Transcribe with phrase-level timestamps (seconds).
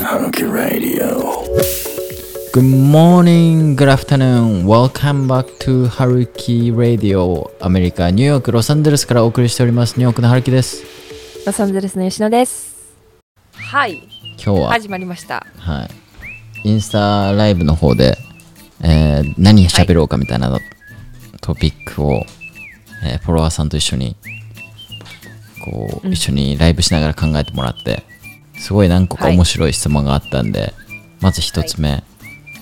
[0.00, 1.44] Haruki Radio.
[2.52, 4.66] Good morning, good afternoon.
[4.66, 7.48] Welcome back to Haruki Radio.
[7.60, 9.92] アメリカ、ニューヨーク、ロサンゼルスからお送りしております。
[9.92, 10.82] ニューヨークのハルキです。
[11.46, 12.74] ロサンゼルスの吉野です。
[13.54, 15.46] はい、今日は、始まりました。
[15.56, 15.88] は
[16.64, 18.18] い、インスタライブの方で、
[18.82, 20.58] えー何喋ろうかみたいな
[21.40, 22.24] トピックを、
[23.04, 24.16] えーフォロワーさんと一緒に
[25.64, 28.02] こう、一緒にライブしながら考えてもらって
[28.60, 29.36] すごい何個かはい。
[29.36, 30.72] 面白い質問があったんで、
[31.20, 32.02] まず一つ目、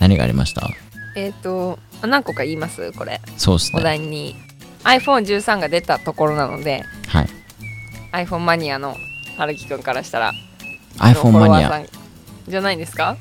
[0.01, 0.69] 何がありました？
[1.17, 2.93] えっ、と、何個か言います？
[2.93, 3.21] これ。
[3.37, 3.83] おそうですね。
[3.83, 4.37] 題に。
[4.85, 7.29] iPhone13 が出たところなので、はい。
[8.13, 8.97] iPhone マニアの
[9.37, 10.33] 春樹くんからしたら、
[10.99, 11.83] iPhone マニア。
[12.49, 13.17] じゃないんですか？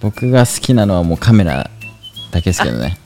[0.00, 1.70] 僕が好きなのはもうカメラ
[2.32, 2.98] だけですけどね。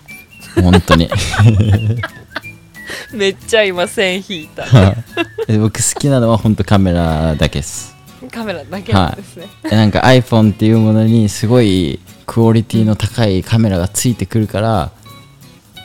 [0.61, 1.09] 本当に。
[3.13, 4.65] めっちゃ今線引いた。
[5.47, 7.95] で僕好きなのは本当カメラだけです
[8.31, 9.47] カメラだけなんですね。
[9.63, 14.93] でなんか iPhone っていうものにすごいクオリティの高いカメラがついてくるから、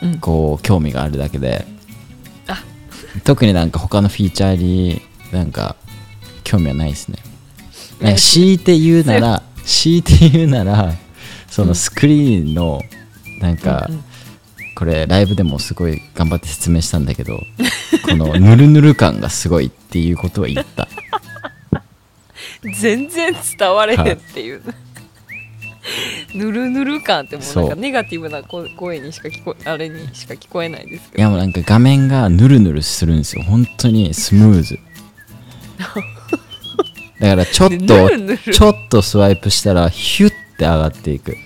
[0.02, 0.18] うん。
[0.18, 1.66] こう興味があるだけで。
[2.46, 2.62] あ。
[3.24, 5.76] 特になんか他のフィーチャーになんか
[6.44, 7.18] 興味はないですね。
[8.16, 10.92] 強いて言うなら強いて言うなら
[11.48, 12.82] そのスクリーンの
[13.40, 14.04] なんか、うんうん。
[14.76, 17.38] これライブでもすごい頑張って説明したんだけど
[18.06, 20.86] このヌルヌル感がすごいっていうことは言った
[22.74, 24.62] 全然伝われへんっていう。
[26.34, 31.20] ぬるぬる感ってもうなんかネガティブな声声にしか聞こえあれにしか聞こえないですけど。
[31.20, 33.44] いやもうなんか画面がヌルヌルするんですよ。
[33.44, 34.78] 本当にスムーズ。
[37.20, 38.52] だからちょっとぬるぬる。
[38.52, 41.36] ちょっとスワイプしたらヒュッて上がっていく、へ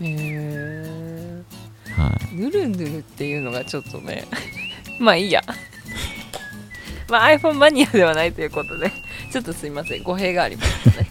[0.00, 1.42] ー。
[2.00, 4.24] はい、ぬるぬるっていうのがちょっとね。
[4.98, 5.42] まあいいや。
[7.08, 8.90] まあ iPhone マニアではないということで
[9.36, 11.10] ちょっとすいません語弊がありますね。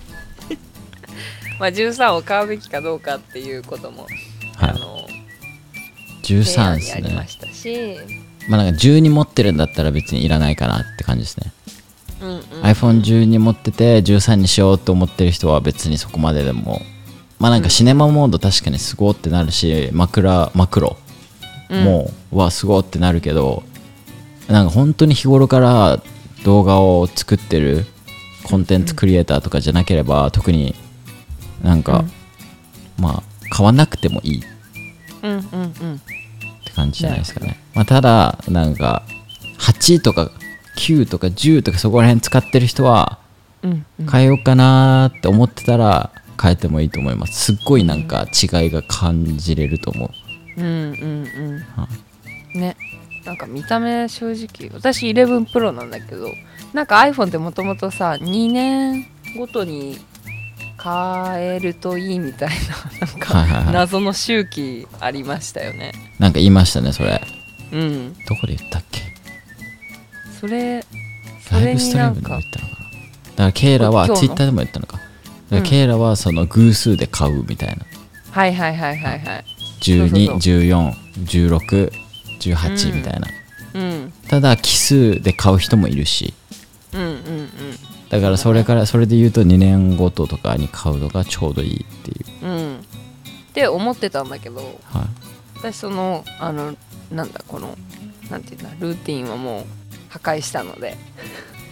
[1.60, 4.08] まあ13を買うべきかどうかっていうことも、
[4.56, 4.70] はい。
[4.72, 5.08] あの
[6.24, 7.02] 13提案ですね。
[7.02, 7.98] にありましたし、
[8.48, 11.54] まあなんか12持ってるんだったら別にいらないかなって感じですね、
[12.20, 16.82] うんうん、iPhone12 持ってて13にしようと思ってる人は別にそこまででも。
[17.38, 20.98] まあなんかシネマモード確かにすごってなるし枕マクロ
[21.70, 23.62] もうわすごってなるけど
[24.48, 26.02] なんか本当に日頃から
[26.44, 27.86] 動画を作ってる
[28.48, 30.76] コンテンツクリエイターとかじゃなければ特に
[31.64, 32.06] なんか、
[33.00, 34.40] まあ買わなくてもいい。
[34.40, 34.44] っ
[35.24, 36.00] うんうんうん。
[36.64, 39.04] て感じじゃないですかね、まあ、ただなんか
[39.60, 40.32] 8とか
[40.78, 43.20] 9とか10とかそこら辺使ってる人は
[43.64, 44.08] うんうん。
[44.08, 47.54] 変えようかなーって思ってたら変えてもいいと思います。
[47.54, 50.12] すっごいなんか違いが感じれると思
[50.58, 50.62] う。
[50.62, 51.64] うんうん
[52.56, 52.60] うん。
[52.62, 52.78] ね
[53.26, 56.28] なんか見た目正直私11 Pro なんだけど
[56.74, 59.98] なんか iPhone ってもともとさ2年ごとに
[60.82, 62.50] 変えるといいみたい
[63.00, 65.92] な なんか謎の周期ありましたよね。
[66.20, 67.22] なんか言いましたねそれ。
[67.72, 68.14] うん。
[68.28, 69.02] どこで言ったっけ？
[70.40, 70.84] それ
[71.48, 72.78] そライれブストリームでもになんか言ったのかな。
[72.78, 72.90] だか
[73.38, 74.98] らケイラはツイッターでも言ったのか。
[74.98, 75.04] だか
[75.50, 77.78] らケイラはその偶数で買うみたいな。
[78.32, 79.46] はいはいはいはいはい。
[79.98, 80.04] そ
[82.54, 83.28] うそう12141618みたいな。
[83.76, 84.14] うん。
[84.30, 86.34] ただ奇数で買う人もいるし。
[86.94, 87.50] うんうんうん。
[88.10, 92.46] だからそれからそれで言うと2年ごととかに買うのがちょうどいいっていう。
[92.46, 92.78] うん。
[92.78, 92.82] っ
[93.54, 94.76] て思ってたんだけどはい。
[95.58, 96.76] 私そのあの
[97.12, 97.78] なんだこの
[98.30, 99.66] なんていうんだルーティンはもう
[100.10, 100.96] 破壊したので。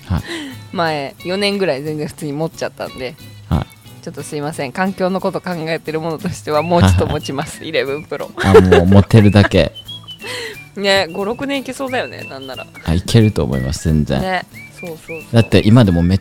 [0.06, 0.22] はい。
[0.76, 3.16] 前4年ぐらい全然普通に持っちゃったんで。
[3.48, 4.04] はい。
[4.04, 4.74] ちょっとすいません。
[4.74, 7.62] 環境のこと考えてるものとしてはもうちょっと持ちます。
[7.62, 9.72] 11 Pro あもう持てるだけ
[10.76, 12.66] ね56年いけそうだよねなんなら。
[12.86, 14.46] あいけると思います全然、ね
[14.80, 16.20] そうそうだって今でもめ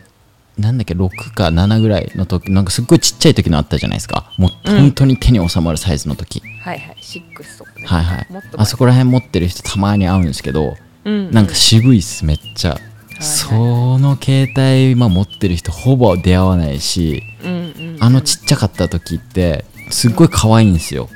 [0.57, 4.31] なんだっけ6か7ぐらいの時なんかすっごいちっちゃい時のあったじゃないですか。
[4.37, 7.85] もううん本当に手に収まるサイズの時、はいはい6とかね。
[7.85, 8.27] はいはい。
[8.57, 10.75] あそこら辺持ってる人たまに会うんですけど、
[11.05, 12.73] うんなんか渋いっすめっちゃ、
[13.19, 13.23] い。
[13.23, 17.97] その携帯今持ってる人ほぼ出会わないし、うんうん。
[17.99, 21.09] あのちっちゃかった時ってすっごい可愛いんですよ、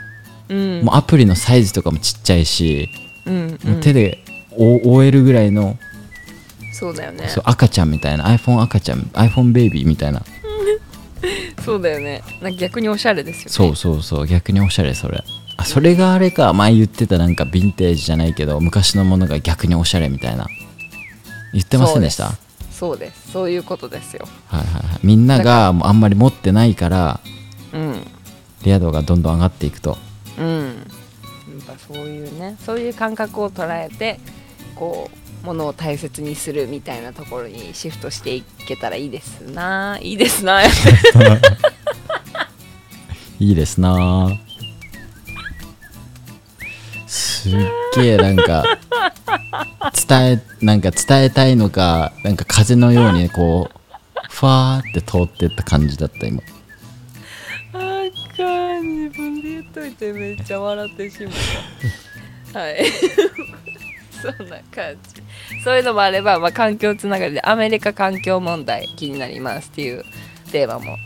[0.49, 0.81] うん。
[0.83, 2.89] もうアプリのサイズとかもちっちゃいし、
[3.27, 5.77] うんもう手でお覆えるぐらいの
[6.73, 7.27] そうだよね。
[7.29, 10.21] そう赤ちゃんみたいな iPhone 赤ちゃん iPhone ベイビーみたいな。
[11.65, 12.21] そうだよね。
[12.41, 13.49] なんか逆におしゃれですよね。
[13.51, 14.27] そうそうそう。
[14.27, 15.23] 逆におしゃれそれ。
[15.57, 16.53] あそれがあれか。
[16.53, 20.45] 前言ってたなんかヴィンテージじゃないけど昔のものが逆におしゃれみたいな。
[21.53, 22.33] 言ってませんでした？
[22.71, 23.31] そうです。
[23.31, 24.27] そういうことですよ。
[24.47, 24.83] はいはいはい。
[25.03, 27.19] みんながもうあんまり持ってないから
[27.73, 28.07] うん。
[28.63, 29.97] レア度がどんどん上がっていくと。
[30.39, 30.87] うん
[31.87, 34.19] そういうねそういう感覚を捉えて
[34.75, 35.09] こ
[35.43, 39.97] うものを大切にするみたいなところにシフトしていけたらいいですな。
[40.01, 40.63] いいですな。
[43.39, 44.29] いいですな。
[47.07, 47.53] すっ
[47.95, 48.63] げえなんか
[50.07, 53.77] 伝えなんか伝えたいのかなんか風のようにこう
[54.29, 56.41] ファーって通ってった感じだった今。
[59.61, 61.33] 言っといてめっちゃ笑ってしまっ
[62.53, 62.59] た。
[62.59, 62.85] はい。
[64.21, 65.61] そんな感じ。
[65.63, 70.03] そういうのもあれば、まあ、環境つながりでアメリカ環境問題気になりますっていう
[70.51, 70.97] テーマも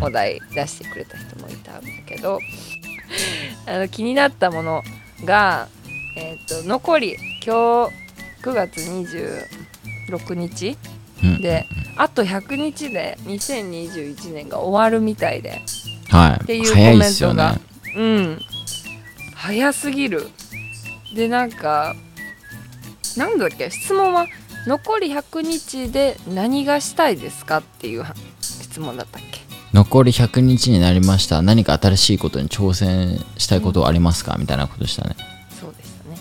[0.00, 2.38] お題出してくれた人もいたんだけど。
[3.66, 4.82] あの気になったもの
[5.24, 5.68] が、
[6.16, 7.92] えー、と残り今日
[8.42, 10.76] 9月26日
[11.22, 11.40] うん。
[11.40, 15.60] であと100日で2021年が終わるみたいで。
[16.10, 16.42] はい。
[16.42, 17.60] っていうコメントがね
[17.96, 18.40] うん。
[19.34, 20.28] 早すぎる。
[21.14, 21.94] でなんか
[23.16, 24.26] なんだっけ質問は
[24.66, 29.40] 残り100日で何がしたいですかっていうは質問だったっけ？
[29.72, 31.42] 残り100日になりました。
[31.42, 34.36] 何か新しいことに挑戦したいことはありますか？
[34.38, 35.16] みたいなことでしたね。
[35.60, 36.16] そうでしたね。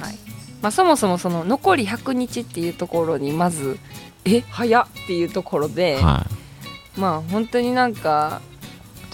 [0.00, 0.14] はい。
[0.62, 3.78] まあそもそもその残り100日っていうところにまず
[4.24, 6.26] え早っっていうところで、は
[6.96, 8.40] まあ本当になんか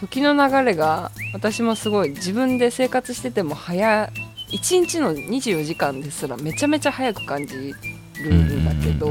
[0.02, 7.72] 時の流れが私もすごい自分で生活してても早い1日の24時間ですらめちゃめちゃ早く感じい
[8.24, 9.08] るんだけど、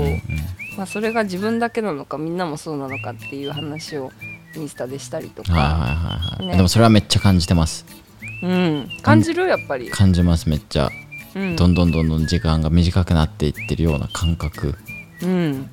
[0.77, 4.11] まあ、それが自分だけなのかみんなもそうなのかっていう話を
[4.53, 6.57] インスタでしたりとか、はいはいはいはい、ね。
[6.57, 7.85] でもそれはめっちゃ感じてます。
[8.43, 9.47] うん、感じる？
[9.47, 10.89] やっぱり、感じますめっちゃ。
[11.35, 11.55] うん。
[11.55, 14.75] どんどんどんどん時間が短くなっていってるような感覚。
[15.21, 15.69] うん、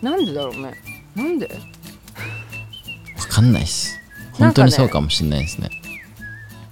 [0.00, 0.74] なんでだろうね。
[1.16, 1.46] なんで？
[3.18, 3.98] わかんないっす
[4.38, 5.70] 本当にそうかもしんないですね。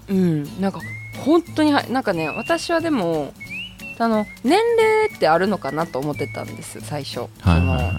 [0.08, 0.80] うんなんか
[1.24, 3.32] 本当にはなんかね私はでも
[3.98, 7.90] あの年齢ってあるのかなと思ってたんです最初、はいはいは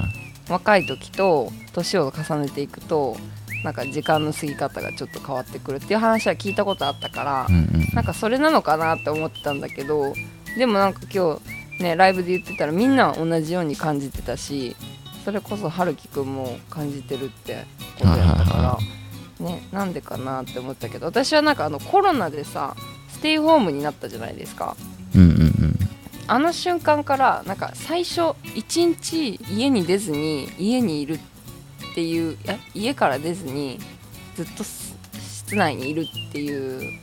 [0.45, 3.15] その若い時と年を重ねていくと
[3.63, 7.89] なんか時間の過ぎ方がちょっと変わってくるっていう話は聞いたことあったから、いうんうん。
[7.93, 10.13] なんかそれなのかなって思ってたんだけど
[10.57, 11.39] でもなんか今
[11.77, 14.75] 日ねライブで言ってたらみんな同じように感じてたし
[15.23, 17.65] それこそ春樹くんも感じてるって
[17.99, 18.79] ことやったから、は
[19.41, 22.75] ねなんでかなって思ったけど私はなんかあのコロナでさ
[23.09, 24.75] ステイホームになったじゃないですか。
[25.15, 25.79] うんうんうん。
[26.27, 31.19] あの瞬間からなんか最初一日家に出ずに家にいるっ
[31.93, 33.79] ていうえ家から出ずに
[34.35, 36.99] ずっとす室内にいるっていう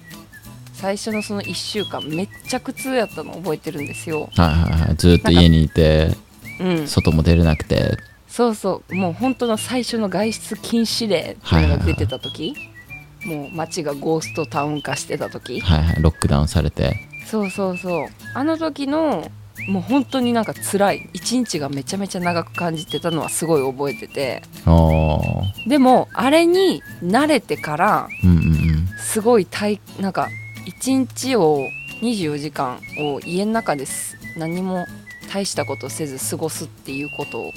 [0.73, 4.31] 最初のその1週間めっちゃ苦痛やったの覚えてるんですよ。
[4.37, 4.97] はいはいはい。
[4.97, 6.17] ずっと家にいて
[6.61, 7.97] うん、外も出れなくて
[8.29, 12.55] そうそうもう本当の最初の外出禁止令っていうのが出てた時、
[13.25, 15.61] もう街がゴーストタウン化してた時。
[15.61, 17.09] はいはいロックダウンされて。
[17.27, 18.07] そうそうそう。
[18.35, 19.31] あの時の
[19.69, 21.11] もう本当になんか辛い。
[21.13, 24.43] 一日がめちゃめちゃ長く感じてたのはすごい覚えてて。
[25.67, 28.89] でもあれに慣れてからうんうんうん。
[28.99, 30.29] すごい体なんか
[30.67, 31.67] 一日を
[32.03, 34.87] 24時間を家の中です何も
[35.33, 37.51] 大したことせず過ごすっていうこと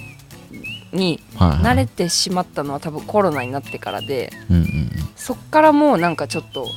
[0.94, 4.90] に慣れてしまったのは多分コロナになってからでうんうんうん。
[5.16, 6.68] そっからもうなんかちょっと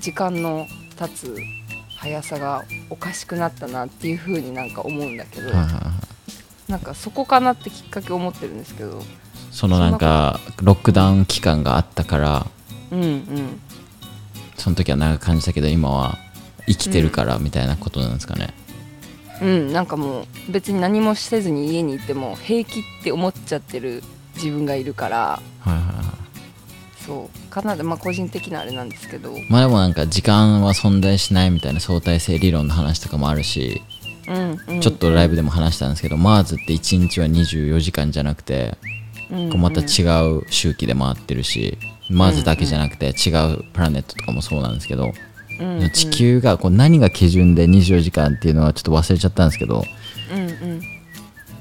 [0.00, 0.66] 時間の
[0.98, 1.36] 経つ
[1.98, 5.52] 速さがおかしくなったなっていう風になんか思うんだけど、
[6.68, 9.02] なんかそこかなってきっかけ思ってるんですけど
[9.52, 12.46] そのなんかロックダウン期間があったから
[12.90, 13.60] うんうん。
[14.56, 16.18] その時は長く感じたけど今は
[16.66, 18.61] 生きてるからみたいなことなんですかね、うん
[19.40, 24.02] なんかもう別に何もせずに家にいても平気って思っちゃってる
[24.36, 26.22] 自分がいるからはいはいはい
[27.02, 29.34] そうかなでまあ個人的なあれなんですけど。
[29.48, 33.82] まあでもなんか時間は存在しないみたいな相対性理論の話とかもあるし、
[34.28, 34.80] うんうん。
[34.80, 38.78] ちょっとライブでも話したんですけど、マーズって1日は24時間じゃなくて、
[39.30, 39.50] うん。
[39.50, 41.76] こうまた違う周期で回ってるし、
[42.08, 45.12] マーズだけじゃなくて違うプラネットとかもそうなんですけど、
[45.60, 45.90] うんうん。
[45.90, 49.84] 地球がこう何が基準で24時間っていうのはちょっと忘れちゃったんですけど、
[50.32, 50.80] うんうん。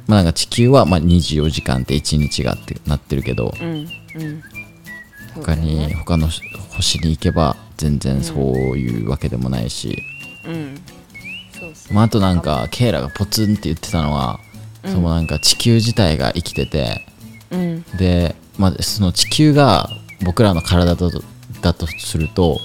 [0.07, 3.87] まあ、なんか地球はまあ24時間って1日がってなってるけどうんうん。
[5.35, 6.27] 他に他の
[6.71, 9.97] 星に行けば全然そういうわけでもないし、
[10.45, 10.75] うん。
[11.93, 14.39] まあ、あとなんかケイラがポツンって言ってたのは、
[14.83, 14.91] うん。
[14.91, 17.05] そのなんか地球自体が生きてて
[17.51, 17.83] うん。
[17.97, 19.89] で、まあ、その地球が
[20.23, 21.23] 僕らの体だと
[21.61, 22.59] だとすると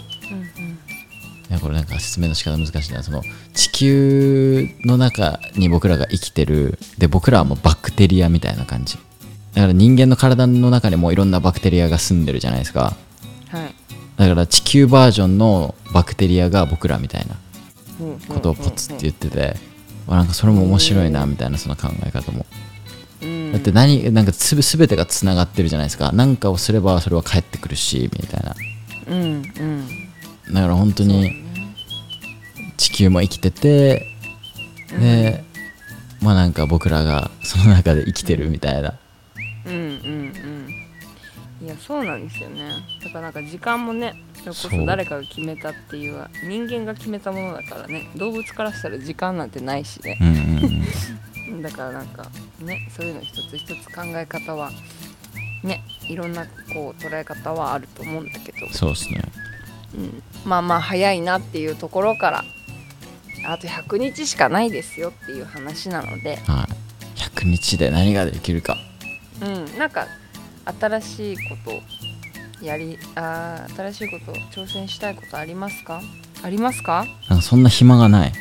[1.57, 3.03] やこれなんか説明の仕方難しいな。
[3.03, 3.23] その
[3.55, 6.79] 地球の中に僕らが生きてる。
[6.99, 8.97] で僕らはもうバクテリアみたいな感じ。
[9.55, 12.95] だから人間の体の中にもいろんなバクテリアが住んでるじゃないですか。
[13.53, 13.75] うんはい。
[14.17, 17.37] だから地球バージョンのバクテリアが僕らみたいな
[18.01, 19.57] うんことをポツって言ってて
[20.09, 22.47] なんかそれも面白いなみたいなその考え方も。
[23.23, 23.53] うん。
[23.53, 26.11] だって何なんかすべ全てがつながってるじゃないですか。
[26.13, 28.55] 何かをすればそれは返ってくるしみたいな。
[29.09, 30.55] うんうん。
[30.55, 31.46] だから本当に
[32.77, 34.07] 地球も生きてて
[34.99, 35.45] で
[36.21, 38.99] まあなんか僕らがその中で生きてるみたいな。
[39.67, 41.67] うんうんうん。
[41.67, 42.71] いやそうなんですよね。
[43.03, 48.09] だからなんか時間もねそれこそ誰かが決めたっていう人間が決めたものだからね。
[48.17, 50.19] 動物からしたら時間なんてないしね。
[50.21, 51.63] うんうんうん。
[51.63, 52.27] だからなんか
[52.61, 54.71] ねそういうの一つ一つ考え方は
[55.63, 59.23] ねいろんなこう捉え方はあると思うんだけど、そうですね。
[59.95, 62.45] うん、まあまあ早いなっていうところから
[63.49, 66.37] あと100日しかないですよっていう話なので。
[66.47, 67.21] はい。
[67.21, 68.77] 100日で何ができるか。
[69.41, 69.79] うん。
[69.79, 70.07] なんか
[70.81, 71.57] 新しいこ
[72.61, 76.01] とやりあー新しいこと挑戦したいことありますか？
[76.43, 77.05] ありますか？
[77.29, 78.33] なんかそんな暇がない。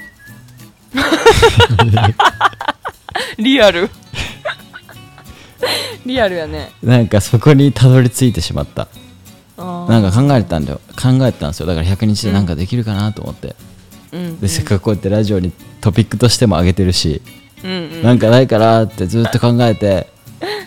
[3.38, 3.90] リアル。
[6.06, 6.72] リアルやね。
[6.82, 8.88] なんかそこにたどり着いてしまった。
[9.58, 10.82] ななんか考えたんだよ。
[11.02, 11.66] 考えてたんですよ。
[11.66, 13.56] だから100日でなんかできるかなと思って、うん
[14.40, 17.22] でせっかくこうやってラジオにトピックとしても上げてるし、
[17.64, 18.04] うんうん。
[18.04, 20.08] なんかないかなってずっと考えて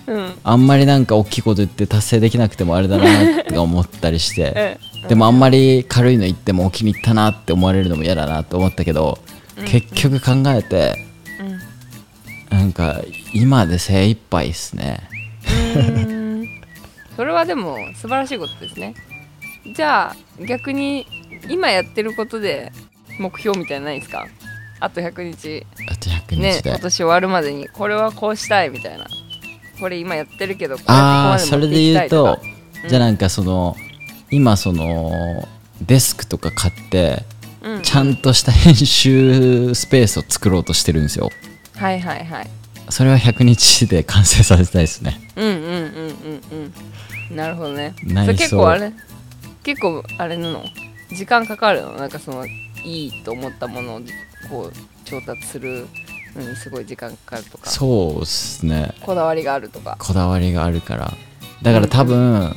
[0.06, 0.32] うん。
[0.42, 4.78] あんまりなんか大きいこと言って達成できなくてもあれだなって思ったりして え
[5.08, 9.18] でもあんまり軽いの言っても気に入ったなって思われるのも嫌だなと思ったけど
[9.66, 10.94] 結局考えて
[12.50, 12.58] うん。
[12.58, 13.00] なんか
[13.32, 15.08] 今で精一杯っすね。
[17.16, 18.94] それはでも素晴らしいことですね。
[19.74, 21.06] じゃあ逆に
[21.48, 22.72] 今やってることで
[23.18, 24.26] 目標みたいなのないですか？
[24.80, 25.66] あと100日。
[25.88, 29.06] あと100ね日で、今年終わるまでにこれはこうしたいみたいな。
[29.80, 33.76] これ今やってるけどこうああそれで言うと持っていきたいかじゃあなんかその
[34.30, 35.46] 今その
[35.82, 37.25] デスクとか買って
[37.62, 37.82] うん。
[37.82, 41.30] ちゃんとした編集スペースを作ろうとしてるんですよ。
[41.75, 42.50] はいはいはい。
[42.88, 45.20] それは100日で完成させたいですね。
[45.37, 46.72] うんうんうんうん
[47.30, 47.37] うん。
[47.37, 47.94] なるほどね。
[47.98, 48.92] それ結構あれ
[49.62, 50.64] 結構あれなの？
[51.10, 51.92] 時間かかるの？
[51.92, 52.46] なんかその
[52.88, 54.00] いいと思ったものを
[54.49, 55.87] こう調達する
[56.35, 57.68] のにすごい時間かかるとか。
[57.68, 58.95] そうですね。
[59.02, 59.97] こだわりがあるとか。
[59.99, 61.12] こだわりがあるから。
[61.62, 62.54] だから多分、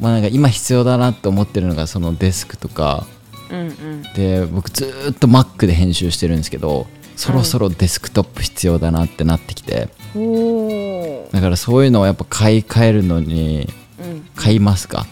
[0.00, 3.06] まあなんか今必要だなって思ってるのがそのデスクとか。
[3.50, 4.02] うんうん。
[4.14, 6.86] で僕ずーっと Mac で編集してるんですけど
[7.16, 13.68] そろそろデスクトップ必要だなってなってきて、おおだからそういうのをやっぱ買い替えるのに
[14.00, 14.22] うん。
[14.36, 15.06] 買いますか？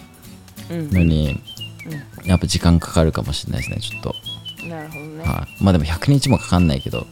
[0.70, 0.90] うん。
[0.90, 1.40] のに
[2.24, 4.14] やっぱ時間かかるかもしれないですねちょっと、
[4.70, 5.24] なるほどね。
[5.24, 7.06] はい、まあでも100日もかかんないけど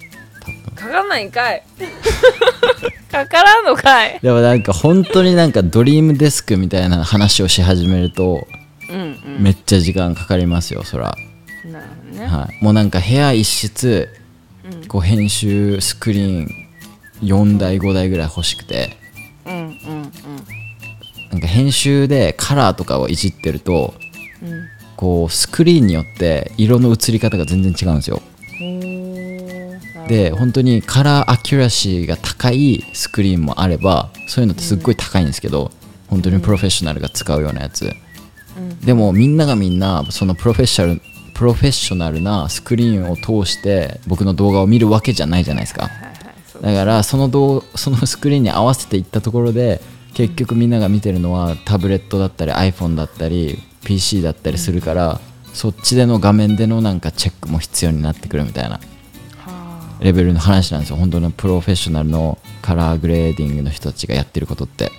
[0.75, 1.63] かかんないんかい。
[3.11, 4.19] かからんのかい。
[4.23, 8.47] でもなんか本当になんかドリームデスクみたいな話をし始めると
[8.89, 11.17] うんめっちゃ時間かかりますよそら、
[11.65, 12.27] うんなるほどね。
[12.27, 14.09] はい、もうなんか部屋一室
[14.65, 14.87] うん。
[14.87, 16.49] こう編集スクリーン
[17.23, 18.97] 4台5台ぐらい欲しくて。
[19.47, 20.13] うんうん
[21.31, 23.95] なんか編集でカラーとかをいじってると
[24.43, 28.21] うんうんこうスクリーンによって色の映り方が全然違うんですよ。
[30.09, 35.71] で本当に color accuracy が高いスクリーンもあればそういうのってすっごい高いんですけど、
[36.09, 37.95] 本当にプロフェッショナルが使うようなやつ、
[38.57, 38.81] うん。
[38.81, 41.01] でもみんながみんなそのプロフェッショナル
[41.33, 45.89] プロフェッショナルなスクリーンを通して僕の動画を見るわけじゃないじゃないですか。
[46.61, 49.81] だからその動 そのスクリーンに合わせていったところで
[50.19, 55.21] 結局みんなが見てるのはタブレットだったり iPhone だったり PC だったりするから、
[55.55, 58.81] そっちでの画面でのなんかチェックも必要になってくるみたいなは
[60.01, 60.05] あ。
[60.05, 60.97] レベルの話なんですよ。
[60.97, 64.91] 本当のプロフェッショナルのカラーグレーディングの人たちがやってることって。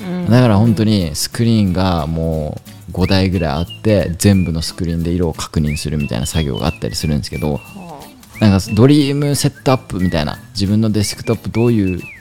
[0.00, 0.30] うん。
[0.30, 8.00] だから本当にスクリーンがもう5台ぐらいあって全部のスクリーンで色を確認するみたいな作業があったりするんですけどは
[8.40, 12.19] なんか dream setup みたいな自分のデスクトップどういう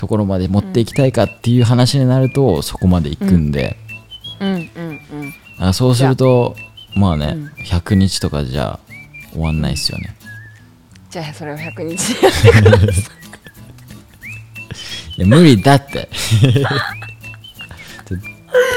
[0.00, 3.76] ところまで持っていきたいかっていう話になるとそこまで行くんで、
[4.40, 4.52] あうん。
[4.54, 4.62] うん。
[5.58, 5.68] うん。
[5.68, 6.56] あそうすると
[6.96, 7.46] まあね、うん。
[7.66, 8.80] 100日とかじゃ
[9.32, 10.16] 終わんないですよね。
[11.10, 12.88] じゃあそれを100日でやってください。
[15.18, 16.08] いや無理だって。
[18.06, 18.22] 絶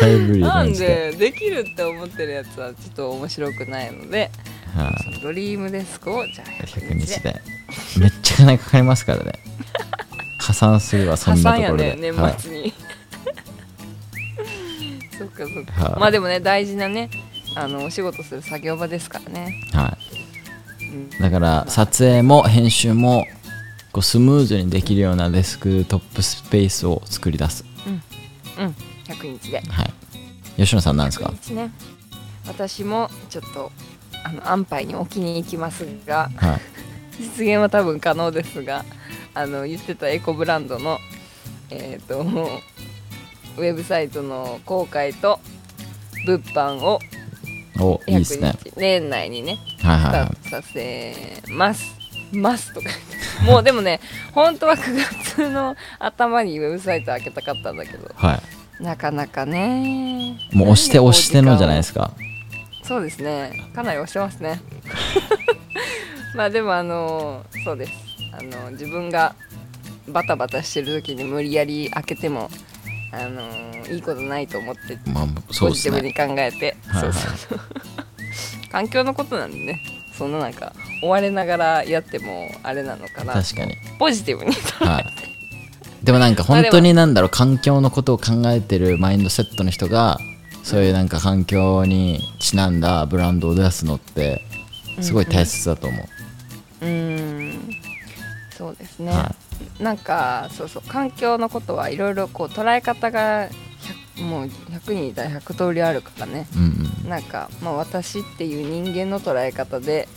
[0.01, 4.29] 対無理ななんんででできるって思ってるやつはちょっと面白くないので
[4.75, 5.03] はい。
[5.05, 7.05] そのドリームデスクをじゃあ100 100日で。
[7.05, 7.41] 日で。
[8.01, 9.39] めっちゃ金かかりますからね
[10.43, 12.73] 破産するわそ破んなところで、ねはい年末に、
[15.17, 15.99] そっかそっか、はい。
[15.99, 17.09] まあでもね大事なね
[17.55, 19.97] あのお仕事する作業場ですからね、は
[20.81, 20.85] い。
[20.85, 23.25] うん、だから撮影も編集も
[23.93, 27.63] こうスムーズにできるようなデスクトップスペースを作り出す。
[28.57, 28.75] うん。
[29.05, 29.61] 100日で。
[29.61, 29.93] はい。
[30.57, 31.71] 吉野さんなんですか？100日ね。
[32.47, 33.71] 私もちょっと
[34.25, 36.29] あの安牌に置きに行きますが。
[36.35, 36.61] はい。
[37.19, 38.83] 実現は多分可能ですが
[39.33, 40.99] あの言ってたエコブランドの
[41.69, 42.19] えっ、と
[43.57, 45.39] ウェブサイトの公開と
[46.25, 46.99] 物販を
[47.79, 48.49] おいいですね。
[48.49, 51.95] 100日年内にねはいはいはスタートさせます。
[52.31, 52.89] ますとか。
[53.45, 53.99] もうでもね
[54.33, 54.95] 本当は9
[55.35, 58.07] 月の頭にウェブサイト開けたかったんだけど。
[58.07, 58.11] い。
[58.15, 58.41] は
[58.79, 60.37] なかなかね。
[60.51, 62.11] いもう押して押してのじゃないですか。
[62.83, 63.63] そうですね。
[63.73, 64.61] かなり押してますね。
[66.35, 69.35] まあでもあのそうですあの自分が
[70.07, 72.49] バタバタしてる時に無理やり開けても
[73.11, 73.41] あの
[73.87, 76.13] いいことないと思ってまあそうですポジティブにね。
[76.13, 77.13] 考えて、はいはい。
[77.13, 77.59] そうそう。
[78.71, 79.81] 環境のことなんでね。
[80.17, 83.75] そんななんか追われながらやってもあれなのかな確かに。
[83.97, 85.05] ポジティブにはい。
[86.03, 90.17] でもなんか本当になんだろう環境のことを考えてるマインドセットの人が
[90.61, 94.41] そういうなんか環境にちなんだブランドを出すのって
[95.01, 96.03] すごい大切だと思
[96.81, 97.82] う、うーん
[98.63, 99.35] そうですね、は
[99.81, 103.49] なんかそうそう環境のことはいろいろこう捉え方が
[104.15, 106.47] 100もう100人いたら100通りあるからね。
[106.55, 110.07] うんうんなんか、まあ、私っていう人間の捉え方で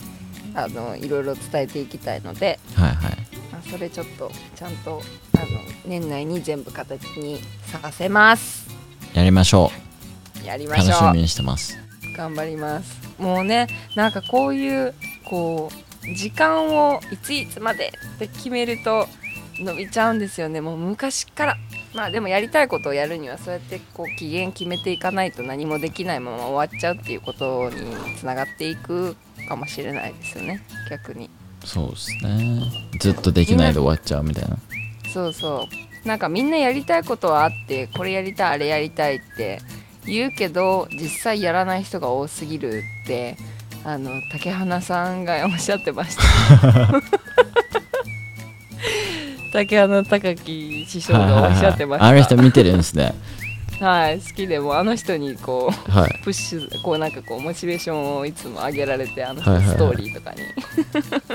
[0.55, 3.17] あのいろいろ伝えていきたいので、はいはい。
[3.51, 5.01] まあ、それちょっとちゃんと
[5.35, 5.45] あの
[5.85, 8.69] 年内に全部形に探せます。
[9.13, 9.69] やりましょ
[10.45, 10.89] やりうましょう。
[10.91, 11.77] 楽しみにしてます。
[12.15, 12.97] 頑張ります。
[13.19, 14.93] もうねなんかこういう
[15.25, 19.07] こう時間をいついつまでって決めると
[19.59, 20.61] 伸びちゃうんですよね。
[20.61, 21.57] もう昔から。
[21.93, 29.15] まあでもやりたいことをやるにはそうやってこう期限決めていかないと何もできないまま終わっちゃうっていうことにつながっていく
[29.47, 30.61] かもしれないですよね。
[30.89, 31.29] 逆に。
[31.65, 32.61] そうですね。
[32.99, 34.57] ずっとできないで終わっちゃうみたいな。
[35.11, 35.67] そうそ
[36.03, 36.07] う。
[36.07, 39.59] なんかみんなやりたいことはあってこれやりたいあれやりたいって
[40.05, 43.35] 言うけど実際やらない人が多すぎるって
[43.83, 46.23] あの竹花さんがおっしゃってました。
[49.53, 52.05] 竹花隆樹師匠がおっしゃってました。
[52.07, 53.15] あの人見てるんですね。
[53.79, 56.19] はい好きでもあの人にこうはい。
[56.23, 60.41] プッシュこうなんかこうモチベーションをいつも上げられてあのはいはいはいストーリーとかに、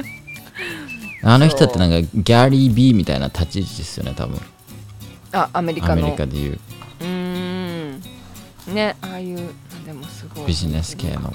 [1.23, 4.41] あの人ってなんかギャリー・ビーみたいな立ち位置ですよね多分。
[5.33, 6.59] あアメリアメカのリカでいう。
[7.01, 8.03] うーん。
[8.67, 9.37] ねああいう
[9.87, 10.47] でもすごい。
[10.47, 11.33] ビジネス系の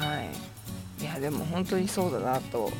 [0.00, 0.20] は
[0.98, 1.02] い。
[1.02, 2.70] いやでも本当にそうだなと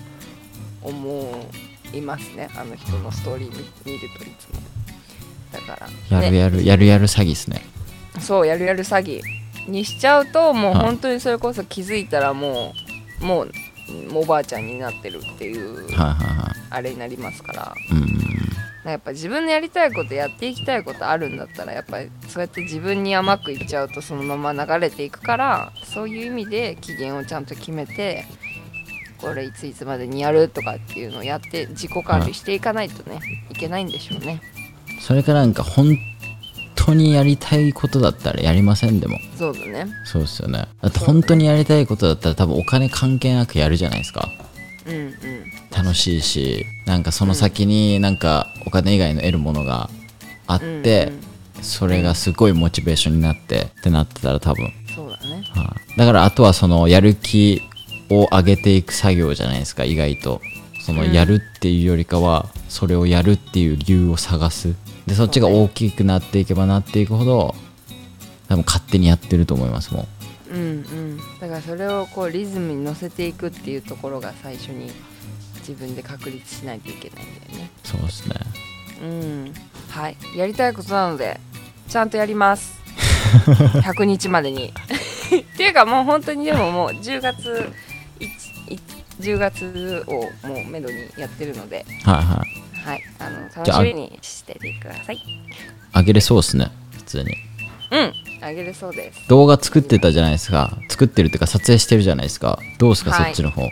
[0.83, 1.45] 思
[1.93, 2.49] いますね。
[2.57, 3.49] あの人のストーリー
[3.85, 4.61] 見見るといつも。
[5.53, 6.19] だから。
[6.19, 7.63] やるね、やるやるやる詐欺ですね。
[8.19, 9.21] そうやるやる詐欺
[9.71, 10.85] にしちゃうともうはい。
[10.87, 12.75] 本当にそれこそ気づいたらも
[13.21, 13.53] うもう
[14.13, 17.75] もうおばあちゃんになってるっていうはいはいはあれになりますから。
[17.91, 18.20] いうん
[18.85, 28.25] やっぱ自分のやりたいことやっていきたいことあるんだったらやっぱりそうやって自分に甘くいっちゃうとそのまま流れていくからそういう意味で期限をちゃんと決めて
[29.21, 34.41] これいついつまでにやるとかっていうのをやって自己管理していかないとねいけないんでしょうね。
[35.01, 35.99] それからなんか本
[36.75, 39.19] 当にやりたいことだったらやりませんでも。
[39.37, 39.87] そうだね。
[40.07, 40.67] そうですよね。
[40.81, 44.29] だって本当にやりたいことだったら多分お金関係なくやるじゃないですか。
[44.87, 49.89] うんうん楽しいしなんかその先になんかお金以外の得るものが
[50.47, 51.15] あって、うん
[51.59, 51.63] うん。
[51.63, 55.43] それがすごいモチベーションになってってなってたら多分、そうだね。
[55.55, 55.99] はい。
[55.99, 57.63] だからあとはそのやる気
[58.09, 60.41] を上げていく作業じゃないですか意外と。
[60.81, 61.13] そのうん。
[61.13, 64.75] やるっていうよりかはそれをやるっていう理由を探す。
[65.07, 67.55] でそっちが大きくなっていけばなっていくほど
[68.49, 70.09] 多分勝手にやってると思いますもん
[70.51, 71.17] うんうん。
[71.41, 74.91] だからそれをこうリズムに乗せていくっていうところが最初に
[75.61, 77.71] 自分で確立しないといけないんだよね。
[77.85, 78.35] そうですね。
[79.03, 79.55] うん。
[79.89, 80.17] はい。
[80.37, 81.41] やりたいことなので
[81.89, 82.81] ちゃんとやります。
[83.83, 84.73] 100日までに。
[84.75, 87.73] っていうかもう本当にでももう10月
[88.21, 88.79] 1
[89.21, 90.15] 10月を
[90.47, 91.85] もうめどにやってるので。
[92.05, 92.89] はいはい。
[92.89, 93.03] はい。
[93.19, 95.23] あの楽しみにしててください。
[95.93, 96.71] あげれそうですね。
[96.97, 97.37] 普通に。
[97.91, 98.15] うん。
[98.43, 99.29] あげれそうです。
[99.29, 100.79] 動画作ってたじゃないですか。
[100.89, 102.59] 作ってるっていうか撮影してるじゃないですか。
[102.79, 103.25] どうですか、はい。
[103.27, 103.69] そっちの方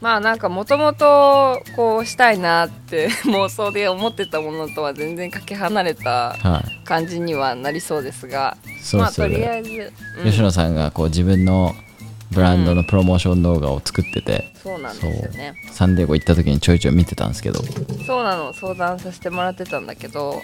[0.00, 6.84] まあなんかもともとこうしたいなって 妄想で思ってたものとは全然かけ離れたはい。
[6.86, 8.56] 感じにはなりそうですが
[8.94, 10.30] まあとりあえず、うん。
[10.30, 11.74] 吉野さんがこう自分の
[12.32, 15.52] ブランドのプロモーション動画を作ってて、そうなんですよね。
[15.72, 17.60] サンデーゴ行った時にちょいちょい見てたんですけど。
[18.06, 18.52] そうなの。
[18.52, 20.40] 相談させてもらってたんだけど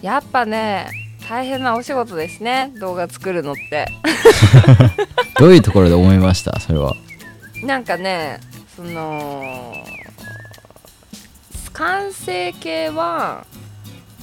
[0.00, 0.86] やっぱね
[1.28, 2.70] 大変なお仕事ですね。
[2.80, 3.86] 動画作るのって。
[5.38, 6.58] どういうところで思いました？
[6.60, 6.94] それは。
[7.64, 8.38] なんかね
[8.78, 9.74] その
[11.72, 13.44] 完成形は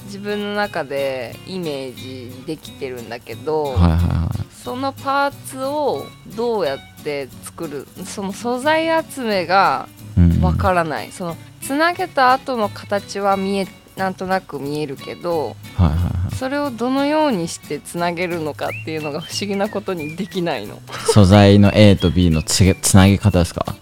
[0.06, 4.30] 自分の中でイメージできてるんだけど、はいはいは
[4.64, 10.40] そのパーツをどうやって作るその素材集めがうん。
[10.40, 11.12] わからない。
[11.12, 13.66] そのつなげた後の形は見え
[13.96, 16.34] なんとなく見えるけどはいはいはい。
[16.34, 20.80] それをどのようにしてつなげるのかっていうのが不思議なことにできないの。
[21.12, 23.76] 素材の A と B のつげつなげ方ですか？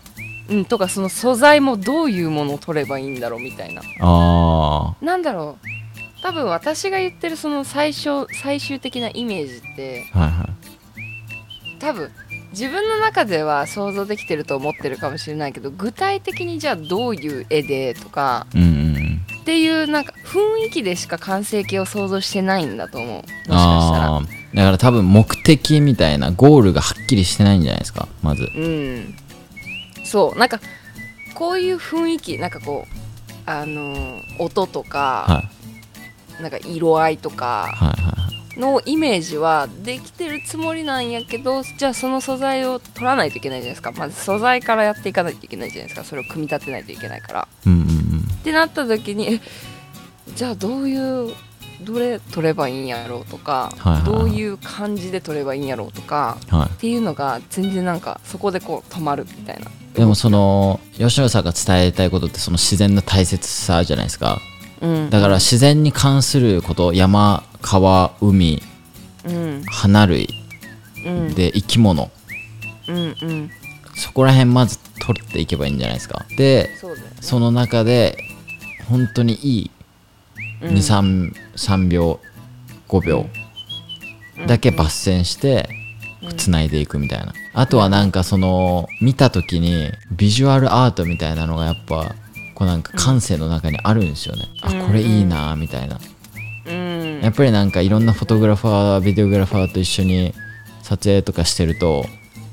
[0.48, 3.82] うん、とかその素材もどういうものを取ればいいんだろうみたいな。
[4.00, 5.66] あなんだろう。
[6.22, 11.78] 多分私が言ってるその最初最終的なイメージってあはいはい。
[11.78, 12.10] 多分
[12.52, 19.20] 自分の中では想像できてると思ってるかもしれないけど具体的にじゃあどういう絵でとかうんうんうん。
[19.42, 23.10] っていうなんか雰囲気でしか完成形を想像してないんだと思う。
[23.12, 24.20] もしかしたら。
[24.54, 28.48] だから多分目的みたいなゴールがはっきりしてないんじゃないですかまず。
[28.56, 29.14] うん
[30.14, 30.60] そうなんか
[31.34, 35.44] こういう雰囲気なんかこうあのー音とか、は
[36.38, 36.42] い。
[36.42, 38.60] なんか色合いとかはいはいはい。
[38.60, 43.90] のイメージはできてるつもりなんやけどじゃあその素材を取らないといけないじゃないですか。
[43.90, 46.04] まず素材からやっていかないといけないじゃないですか。
[46.04, 47.48] それを組み立てないといけないから。
[47.66, 47.84] うんうんうん。
[48.32, 49.40] ってなった時にえ
[50.36, 51.34] じゃあどういう
[51.82, 54.04] どれ取ればいいんやろうとか、はいはいはい。
[54.04, 59.68] どういう感じで取ればいいんやろうとかはっていうのが全然なんかそこでこう止まるみたいな。
[59.70, 64.40] いでもその吉野さんが伝えたいことってその自然の大切さじゃないですか。
[64.80, 65.10] うん。
[65.10, 68.62] だから自然に関すること山川海
[69.24, 69.62] うん。
[69.66, 70.28] 花類
[71.06, 71.34] うん。
[71.34, 72.10] で生き物。
[72.88, 73.00] うんう
[73.32, 73.50] ん。
[73.96, 76.26] そこら辺まず取っていけばいいんじゃないですか。
[76.36, 76.78] でね。
[77.20, 78.16] その中で
[78.88, 79.70] 本当にいい
[80.60, 80.74] うん。
[80.74, 82.18] 23秒
[82.88, 83.26] 5秒
[84.48, 85.68] だけ抜粋して
[86.32, 87.32] つないでいくみたいな。
[87.52, 92.14] あとはなんかその見た時にビジュアルアートみたいなのがやっぱ
[92.54, 94.48] こうなんか感性の中にあるんですよね。
[94.62, 95.98] あこれいいなみたいな。
[96.66, 97.20] うん。
[97.22, 100.34] やっぱりなんかいろんなフォトグラファービデオグラファーと一緒に
[100.82, 102.04] 撮影とかしてると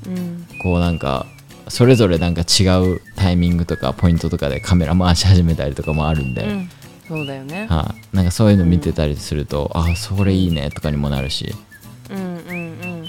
[0.06, 0.46] うん。
[0.62, 1.26] こうなんか
[1.68, 6.70] それぞれなんか違うタイミングとかポイントとかでカメラ回し始めたりとかもあるんで、うん。
[7.08, 7.66] そうだよね。
[7.68, 11.46] はい、なんかそういうの見てたりすると、あそれいいねとかにもなるし。
[11.46, 11.71] うんうんうん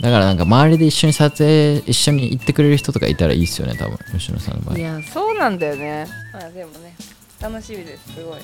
[0.03, 4.77] だからなんか周りで一緒に撮影一緒に行ってくれる人とかいたらいいっすよね多分吉野さんの場合。
[4.77, 6.07] いやそうなんだよね。
[6.33, 6.93] まあでもね
[7.39, 8.13] 楽しみです。
[8.13, 8.41] すごい。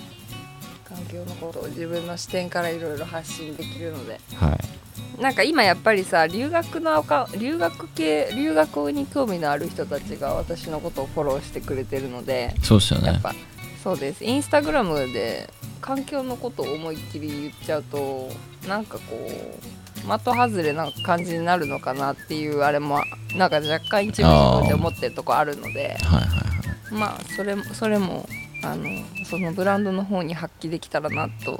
[0.86, 4.22] 環境のことを自分の視点からいろいろ発信できるので。
[4.36, 5.22] はい。
[5.22, 7.04] なんか今やっぱりさ留学の
[7.38, 13.08] 留学系留学に興味のある人たちが私のことをフォローしてくれてるのでそうっすよね。
[13.08, 13.36] やっぱ
[13.84, 14.24] そうです。
[14.24, 15.50] インスタグラムで
[15.82, 18.30] 環境のことを思いっきり言っちゃうと
[18.65, 23.02] なんかこう的外れな感じになるのかなっていうあれも
[23.36, 26.44] なんか若干一部自分で思ってるとこあるのではいはいは
[26.92, 26.94] い。
[26.94, 28.28] まあそれもそれも
[28.64, 28.86] あの
[29.26, 31.60] そのブランドの方に発揮できたらなと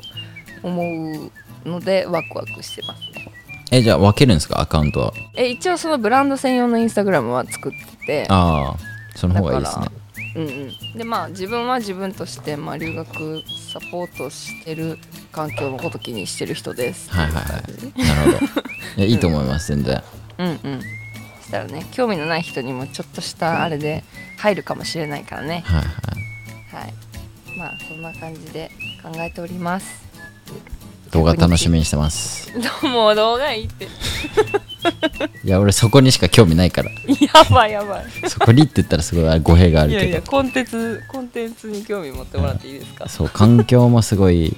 [0.64, 1.32] 思う
[1.70, 3.32] のでワクワクしてますね。
[3.72, 4.60] えじゃあ分けるんですか？
[4.60, 5.14] アカウントは。
[5.36, 8.28] え一応そのブランド専用のインスタグラムは作ってて。
[8.30, 8.78] ああ
[9.16, 9.86] その方がいいですね。
[9.86, 9.92] だ
[10.36, 15.00] うんうん、でまあ自分は自分として、まあ、留学サポートしてる
[15.32, 17.10] 環境のこと気にしてる人です。
[17.12, 18.08] はいはいはい。
[18.08, 18.62] なるほど。
[18.98, 20.04] いやいいと思います全然。
[20.38, 20.82] うんうん。
[21.42, 24.04] そしたらね興味のない人にもちょっとしたあれで
[24.38, 25.64] 入るかもしれないからね。
[25.66, 26.84] はいはい。
[26.84, 26.94] はい。
[27.58, 30.08] まあそんな感じで考えております。
[31.12, 32.52] 動画楽しみにしてます。
[32.82, 33.88] どうも動画いいって
[35.44, 36.92] いや俺そこにしか興味ないから。
[36.92, 38.06] やばいやばい。
[38.30, 40.12] そこにって言ったらすごい語弊があるいやけど。
[40.12, 44.56] いやコンテンツコンテンツに興味持ってもらっていいですか、そう環境もすごい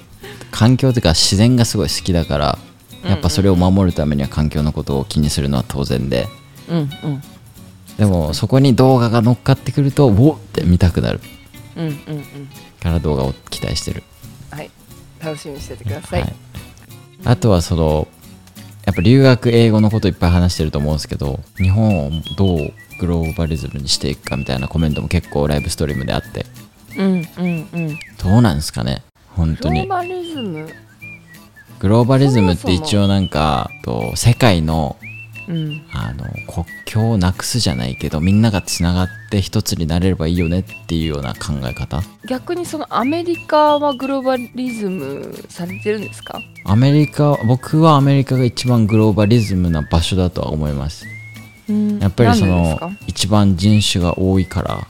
[0.50, 2.58] 環境というか自然がすごい好きだから
[3.04, 6.28] やっぱそれを守るためには環境のことを気にするのは当然で。
[6.68, 7.22] うんうん。
[7.98, 11.20] でもそこに動画が乗っかってくるとおっって見たくなる。
[11.76, 12.24] うんうんうん。
[12.80, 14.02] から動画を期待してる、
[14.50, 14.70] はい。
[15.22, 16.34] 楽しみにしててください、はい、
[17.24, 18.08] あとはその
[18.84, 26.46] やっぱ留学英語のこといっぱい話してると思うんですけど日本をどうグローバリズムにしていくかみたいなコメントも結構ライブストリームであって。
[26.98, 27.98] うんうんうん。
[28.22, 29.86] どうなんですかね本当に。
[29.86, 30.68] グローバリズム？
[31.80, 34.96] グローバリズムって一応なんかと世界の
[35.52, 35.82] うん。
[35.92, 42.02] あの国境をなくすじゃないけどみんながつながって一つになれればいいよねっていうような考え方？
[42.28, 46.40] 逆にそのアメリカはグローバリズムされてるんですか？
[46.64, 51.06] アメリカ僕はアメリカが一番グローバリズムな場所だとは思います。
[51.68, 51.98] うん。
[51.98, 54.86] やっぱりその一番人種が多いから、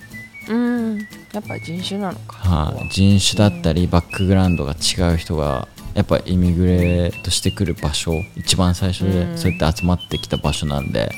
[0.48, 0.98] うん。
[1.32, 2.36] やっぱ人種なのか。
[2.36, 2.88] はい。
[2.90, 9.12] 人種だったりバックグラウンドが違う人がやっぱイミグレートしてくる場所一番最初うん。
[9.12, 11.10] でそうやって集まってきた場所なんで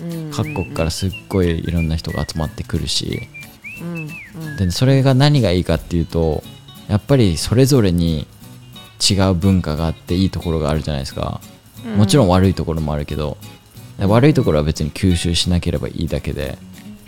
[0.00, 0.30] うん。
[0.30, 3.28] 各国からすっごいいろんな人が集まってくるし。
[4.58, 6.42] でそれが何がいいかっていうと
[6.88, 8.26] やっぱりそれぞれに
[9.10, 11.40] 違う文化があっていいところがあるじゃないですか。
[11.96, 13.36] もちろん悪いところもあるけど
[13.98, 16.56] で悪いところは別に吸収しなければいいだけで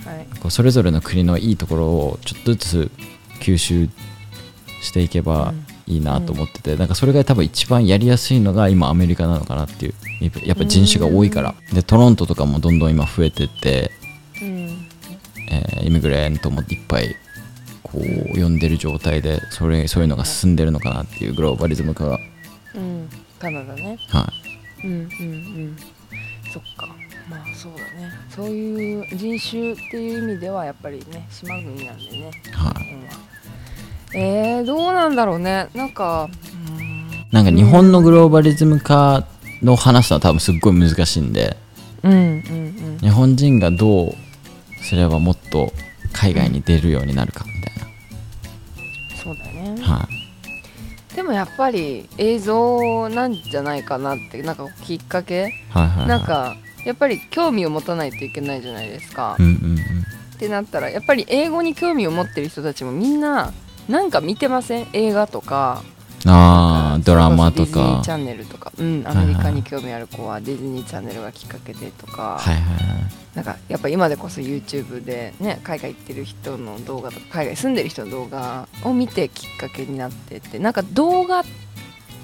[0.04, 0.26] はい。
[0.40, 2.90] こうそれぞれの国のいいところをちょっとずつ
[3.40, 3.88] 吸収
[4.82, 5.54] していけば
[5.86, 9.94] いいなと思ってて、なんかそれが多分一番やりやすいのが今アメリカなのかなっていう
[10.44, 13.90] やっぱ人種が多いから、でトロントとかもどんどん今増えてって、
[14.42, 14.86] うん。
[15.48, 17.14] えーイミグレントもいっぱい
[17.84, 22.18] こう呼んでる状態でそれそういうのが進んでるのかなっていうグローバリズム化が。
[22.74, 23.08] うん。
[23.38, 23.96] カナダね。
[24.08, 24.28] は
[24.82, 25.76] うんうんうん。
[26.52, 26.88] そっか。
[27.28, 28.10] まあそうだね。
[28.28, 32.18] そういう人種っていう意味ではやっぱりね島国なんでね。
[32.18, 32.32] いはい。
[32.34, 33.14] 日本は
[34.18, 35.68] えー、どうなんだろうね。
[35.74, 36.30] なんか
[37.30, 39.26] なんか日本のグローバリズム化
[39.62, 41.56] の話は多分すっごい難しいんで。
[42.02, 42.22] うんうんう
[42.96, 42.98] ん。
[42.98, 44.14] 日本人がどう
[44.82, 45.70] すればもっと
[46.14, 47.72] 海外に出るようになるかみたい
[49.22, 49.80] そうだよね。
[49.82, 50.08] な、は
[51.12, 51.14] い。
[51.14, 55.52] でもやっぱり映像なんじゃないかなってなんかきっかけ。
[55.68, 56.08] はいはいはい。
[56.08, 59.76] なんかやっぱり興味を持たないといけないじゃないですか、うんうんうん。
[59.76, 63.52] ってなったらやっぱり英語に興味を持ってる人たちもみんな
[63.88, 64.86] なんか見てません？
[64.92, 65.82] 映画とか。
[66.28, 72.76] ああドラマとそれこそディズニーかチャンネルとか、うん、アメリカに興味ある子はディズニーチャンネルがきっかけでとか、はいはいはい。
[73.36, 80.58] なんかやっぱ今でこそ YouTube でね海外行ってる人の動画とか海外住んでる人の動画を見てきっかけになってって。
[80.58, 81.44] なんか動画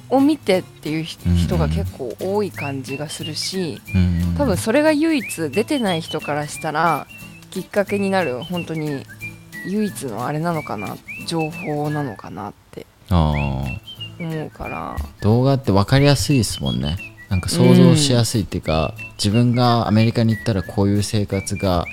[0.08, 4.34] を見てっていう人が結構多い感じがするしうんうん。
[4.36, 7.06] 多分それが唯一出てない人からしたら
[7.50, 9.06] きっかけになる本当に
[9.66, 10.96] 唯一のあれなのかな
[11.26, 13.32] 情報なのかなってあ
[14.18, 14.96] 思うから。
[14.96, 16.96] ー動画って分かりやすいですもんね。
[17.28, 21.86] なんか想像しやすいっていうか、自分がアメリカに行ったらこういう生活が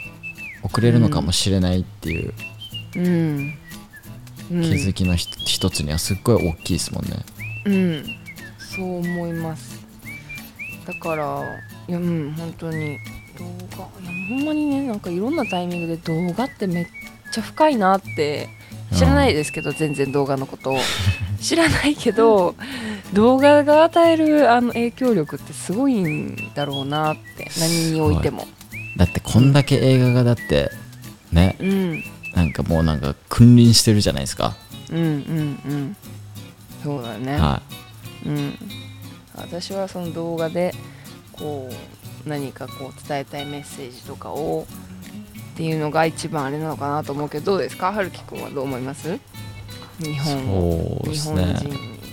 [0.63, 2.33] 送れるのかもしれないっていう
[2.95, 3.53] うん、
[4.51, 7.11] うん、気づきのひ一つにはすっごい大きいですもんね、
[7.65, 8.05] うん。
[8.57, 9.79] そう思います。
[10.85, 11.41] だから
[11.87, 12.97] いやうん本当に。
[13.37, 16.87] 動画いやほんまにねなんかいろんなタイミングで動画ってめっ
[17.31, 18.49] ちゃ深いなって
[18.93, 20.79] 知らないですけど全然動画のことを。
[21.39, 22.53] 知らないけど
[23.13, 27.49] 動画が与えるあの影響力ってすごいんだろうなって。
[27.59, 28.47] 何においても。
[28.97, 30.69] だってこんだけ映画がだって
[31.31, 31.55] ね。
[31.59, 32.03] うん。
[32.35, 34.55] なんかもうなんか君臨してるじゃないですか、
[34.91, 35.95] うんうんうん。
[36.83, 37.61] そうだね、は
[38.25, 38.57] うん、
[39.35, 40.73] 私はその動画で
[41.33, 41.69] こ
[42.25, 44.67] う何かこう伝えたいメッセージとかを
[45.59, 47.91] っていうのが一番あれなのかなと思うけどどうですか？
[47.91, 49.19] 春樹くんはどう思います？
[49.99, 51.03] 日い本を。
[51.03, 51.53] そうですね。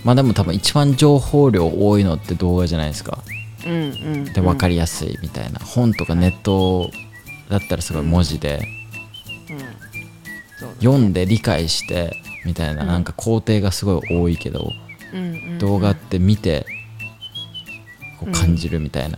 [0.03, 3.19] まあでも多分一番情報量多いのって動画じゃないですか。
[3.65, 3.75] うんう
[4.17, 4.25] ん。
[4.25, 6.91] で分かりりやすいみたいな、本とかネット
[7.49, 8.59] だったらすごい文字で。
[9.49, 9.59] うん。
[9.59, 12.11] そうだね読んで理解して
[12.45, 12.87] みたいなうん。
[12.89, 14.73] なんか工程がすごい多いけど、
[15.13, 15.57] うんうんうん。
[15.59, 16.65] 動画って見て
[18.19, 19.17] こううん感じるみたいな、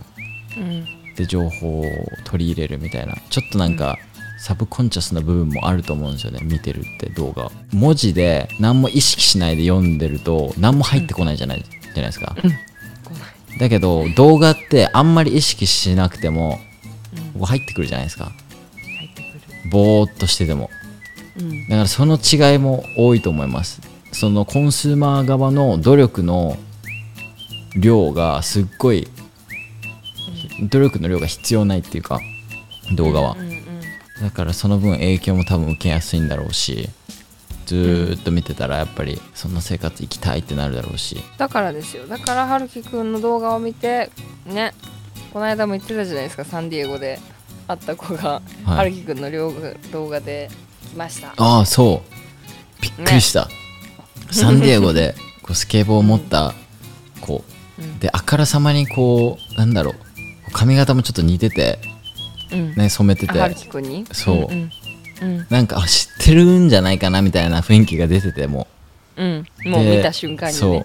[0.56, 0.84] うん。
[1.16, 1.84] で情報を
[2.22, 3.16] 取り入れるみたいな。
[3.28, 3.98] ちょっとなんか、
[4.40, 6.40] サブコンチャスな部分もあると思うんですよね。
[6.42, 7.52] 見てるって動画。
[7.72, 16.58] 文字で何も意識しないで読んでると何も入ってこないじゃない,、じゃないですか、来ないだけど動画ってあんまり意識しなくても
[17.14, 18.24] うんこう入ってくるじゃないですか。
[18.24, 19.26] 入ってく
[19.64, 19.70] る。
[19.70, 20.70] ぼーっとしてても。
[21.38, 21.68] うん。
[21.68, 23.82] だからその違いも多いと思います。
[24.12, 26.56] そのコンスーマー側の努力の
[27.76, 29.06] 量がすっごい
[30.70, 32.20] 努力の量が必要ないっていうか
[32.96, 33.32] 動画は。
[33.32, 33.49] うんうんうん
[34.20, 36.88] だからその分影響も多分受けやすいんだろうし
[37.70, 41.22] ずーっと見てたらやっぱりそんな生活生きたいってなるだろうし。
[41.38, 42.08] だからですよ。
[42.08, 44.10] だから春樹くんの動画を見て
[44.44, 44.74] ね
[45.32, 47.20] この間も言ってたじゃないですかサンディエゴで
[47.68, 48.90] 会った子が、はい。
[48.90, 49.52] 春樹くんの両
[49.92, 50.50] 動画で
[50.90, 51.32] 来ました。
[51.36, 52.82] ああそう。
[52.82, 53.48] びっくりした、
[54.32, 56.54] サンディエゴで こうスケボーを持った
[57.20, 57.44] 子。
[57.78, 58.00] うん。
[58.00, 59.94] であからさまにこうなんだろう。
[60.52, 61.89] 髪型もちょっと似ててうん
[62.56, 63.40] ね染めてあて。
[63.40, 64.06] 春樹くんに？
[64.12, 64.36] そう。
[64.50, 64.70] うん
[65.22, 65.46] うん。
[65.50, 68.66] なんかあ知ってるんじゃないかなみたいな雰囲気が出てても
[69.16, 69.24] う。
[69.24, 70.60] ん、うん、もうで見た瞬間にね。
[70.60, 70.84] そ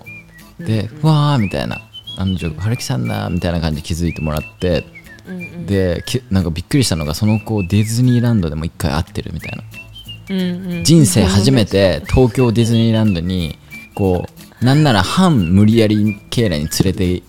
[0.60, 0.64] う。
[0.64, 1.82] で、うわーみたいな。
[2.18, 4.86] あの女春樹さんだみたいな感じで気づいてもらって、
[5.28, 5.66] うんうん。
[5.66, 9.64] できなんかびっくりしたのがその子ディズニーランドでも一回会ってるみたいな。
[10.30, 10.84] うんうん。
[10.84, 13.58] 人生初めて東京ディズニーランドに
[13.94, 14.26] こ
[14.62, 17.24] うなんなら半無理やりケイラに連れてい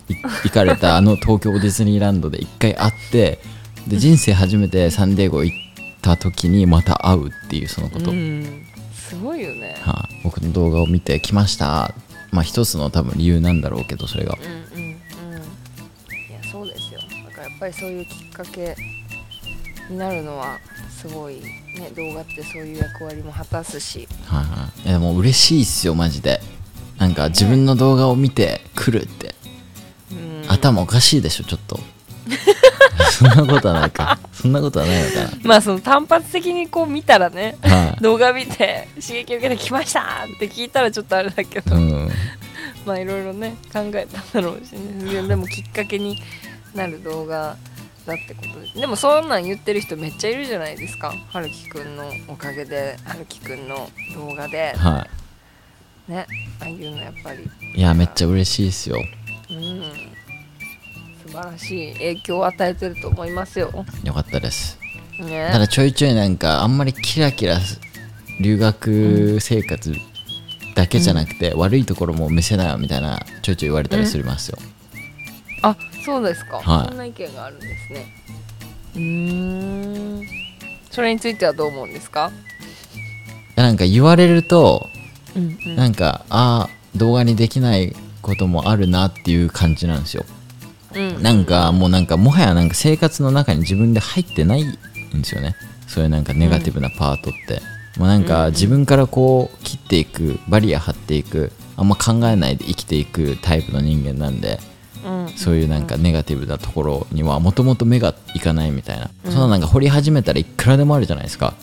[0.44, 3.40] 行かれたあの東京ディズニーランドで一回会って
[3.88, 5.56] で人生初めてサンディエゴ行っ
[6.02, 8.66] た時にまた会うっていうそのこと、うん。
[8.92, 9.76] すごいよね。
[9.80, 10.20] はい。
[10.24, 11.94] 僕の動画を見てきました。
[12.32, 14.36] まあ一つの多分理由なんだろうけどそれが。
[14.74, 17.00] うんうんうんいやそうですよ。
[17.00, 18.76] だからやっぱりそういうきっかけ
[19.88, 20.58] になるのは
[20.90, 24.08] すごいね動画ってそういう役割も果たすし。
[24.24, 24.88] はいはい。
[24.88, 26.40] いやでも嬉しいっすよマジで。
[26.98, 29.34] なんか自分の動画を見て来るって、
[30.10, 30.44] うん。
[30.48, 31.78] 頭おかしいでしょちょっと
[33.18, 34.18] そんなことはないか。
[34.32, 42.08] そそんなことはないのかまあその単発的にこう見たらねなはい、動画見て刺激受けてきましたって聞いたらちょっとあれだけど、うん、
[42.86, 45.22] まあいろいろね考えたんだろうしね。
[45.26, 46.22] でもきっかけに
[46.74, 47.56] なる動画
[48.06, 48.78] だってことです。
[48.78, 51.12] でもそんなん言ってる人めっちゃいるじゃないですか。
[51.30, 54.74] 春樹くんのおかげで春樹くんの動画で。
[54.76, 55.08] は
[56.06, 56.24] ね
[56.60, 57.42] ああいうのやっぱり。
[57.74, 59.02] いいやめっちゃ嬉しいですよ。
[59.50, 60.15] うん
[61.26, 63.72] 素晴らしい影響を与えてると思いますよ。
[64.04, 64.78] よかったです。
[65.18, 65.48] ね。
[65.52, 67.58] ただちょいちょいなんかあんまりキラキラ
[68.40, 69.94] 留学生活
[70.74, 74.58] だけじゃなくて、悪いところも見せないよみたいなちょいちょい言われたりしますよ、
[75.62, 76.88] あそうですか、はい。
[76.88, 78.06] そんな意見があるんですね。
[78.94, 80.26] うーん。
[80.90, 82.30] それについてはどう思うんですか？
[83.56, 84.86] なんか言われると
[85.34, 85.76] うんうん。
[85.76, 90.24] なんかああ動画にできないこともあるなっていう感じなんですよ
[90.96, 91.22] うん。
[91.22, 94.72] なんかもうなんかもはやなんか生活の中に自分で入ってないん
[95.14, 95.54] ですよね。
[95.86, 97.60] そういうなんかネガティブなパートって、
[97.98, 104.58] もうなんか自分からこう切っていくバリア張っていくあんま考えないで生きていくタイプの人間なんで
[105.04, 105.28] うん。
[105.36, 111.54] そういうなんかネガティブなところにはもともと目がいかないみたいな、そんななんか掘り始めたらいくらでもあるじゃないですか。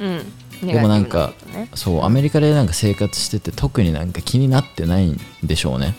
[0.00, 0.66] うん。
[0.66, 1.68] でもなんかね。
[1.74, 5.94] そうアメリカでなんか生活してて特になんか気になってないんでしょうね。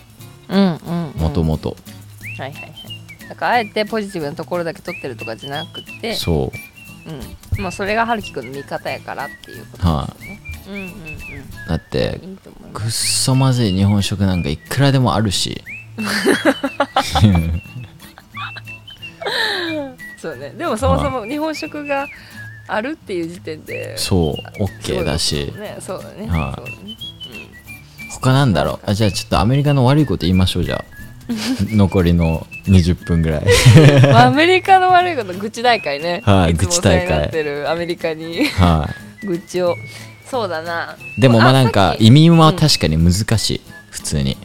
[0.49, 1.21] うんうんうん。
[1.21, 1.77] もともと。
[2.37, 2.78] はいはいはい
[3.29, 6.51] だからあえてポジティブなところだけ撮ってるとかじゃなくてそ
[7.05, 7.09] う。
[7.09, 7.63] うん。
[7.63, 10.41] まあそれが春樹くんの味方やからっていうことはですよね。
[10.67, 10.89] うんうんうん
[11.67, 12.19] だって
[12.73, 15.63] くっそまずい日本食なんかいくらでもあるし。
[20.17, 20.49] そうね。
[20.57, 22.07] でもそもそも日本食が
[22.67, 24.63] あるっていう時点でそう。
[24.63, 25.77] OK だしね。
[25.79, 26.27] そうだね。
[26.27, 26.55] はい。
[26.55, 26.97] そうだね。
[28.11, 28.89] 他なんだろう？
[28.89, 30.85] あじゃあちょっとアメリカの悪いこと言いましょうじゃあ
[31.71, 33.45] 残りの20分ぐらい。
[34.11, 36.21] まあアメリカの悪いこと愚痴大会ね。
[36.25, 38.45] はい愚痴大会ってるアメリカに。
[38.45, 38.89] は
[39.23, 39.75] 愚痴を。
[40.25, 40.95] そうだな。
[41.17, 43.61] いでもまあなんか移民は確かに難しい
[43.91, 44.37] 普通に。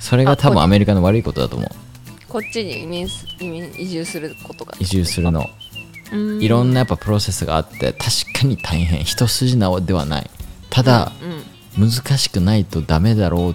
[0.00, 1.70] それが多分アメリカの悪いことだと思う。
[2.28, 4.74] こっちに移民す移民移住することが。
[4.80, 5.48] 移住するの。
[6.40, 9.04] いろんなやっぱプロセスがあって確かに大変。
[9.04, 10.30] 一筋縄ではない。
[10.70, 11.90] ただうん。
[11.90, 13.54] 難しくないとダメだろうっ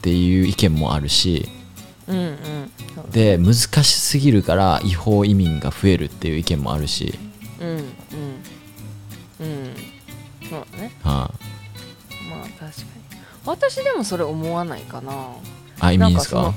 [0.00, 1.48] ていう意見もあるし
[2.08, 2.20] うんう
[3.06, 3.10] ん。
[3.10, 7.18] で難しすぎるから違法移民が増えるっていう意見もあるし、
[7.60, 7.78] うんうん。
[9.40, 9.74] うん。
[10.48, 10.92] そうだね。
[11.02, 11.30] は
[12.30, 12.74] まあ確かに。
[13.44, 15.12] 私でもそれ思わないかな。
[15.80, 16.54] あ、あ移民ですか？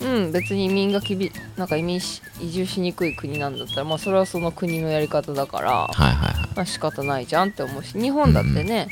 [0.00, 6.48] うん別に移民がきびなんか移民し移住しにくい国なんだったらまあそれはその国のやり方だからはいはいはい。
[6.56, 8.88] まあ仕方ないじゃんって思うし日本だってね、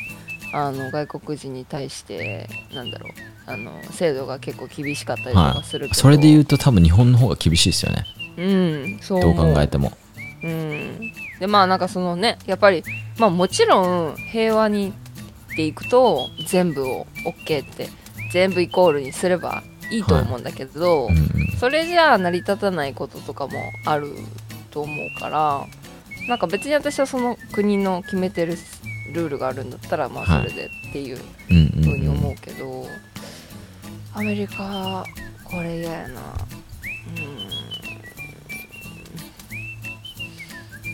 [0.52, 3.12] あの外国人に対してなんだろう
[3.46, 8.06] あの制度が結構厳しかったりとかするけど、それで言うと多分日本の方が厳しいですよね。
[8.36, 9.20] うんそう。
[9.20, 9.92] どう思う考えても。
[10.44, 12.82] うん、でまあなんかそのねやっぱり
[13.18, 14.92] まあもちろん平和に
[15.52, 17.88] っていくと全部を OK って
[18.32, 21.28] 全部イコールにすればいいと思うんだけど、うんうん。
[21.58, 23.52] それじゃあ成り立たないこととかも
[23.84, 24.08] ある
[24.70, 25.66] と思うから
[26.28, 28.56] なんか別に私はその国の決めてる
[29.12, 31.18] ルールがあるんだったらまあはいそれでっていう
[31.50, 32.86] うんうんふうにうん思うけど、
[34.14, 35.04] アメリカ
[35.44, 36.20] これ嫌やな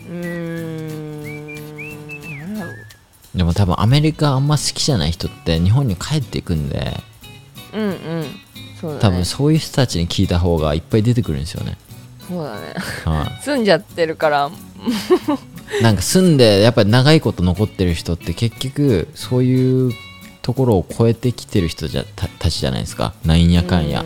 [0.09, 1.05] うーんうー
[3.35, 6.93] んでも多分アメリカあんま好きじゃない人って日本に帰っていくんで
[7.73, 8.25] うんうん。
[8.79, 9.01] そうだね。
[9.01, 11.77] 多分そういう人たちに聞いた方がいっぱい出てくるんですよね、
[12.27, 12.73] そうだね。
[13.05, 14.49] は 住んじゃってるから。
[15.79, 19.93] い、なんか住んでやっぱり長いこと残ってる人って結局そういう
[20.49, 23.13] ところを超えてきてる人じゃたたちじゃないですか。
[23.23, 24.03] なんやかんや、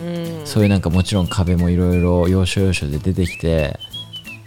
[0.00, 3.78] うん、うん、そういうなんかもちろん壁もいろいろ要所要所で出てきて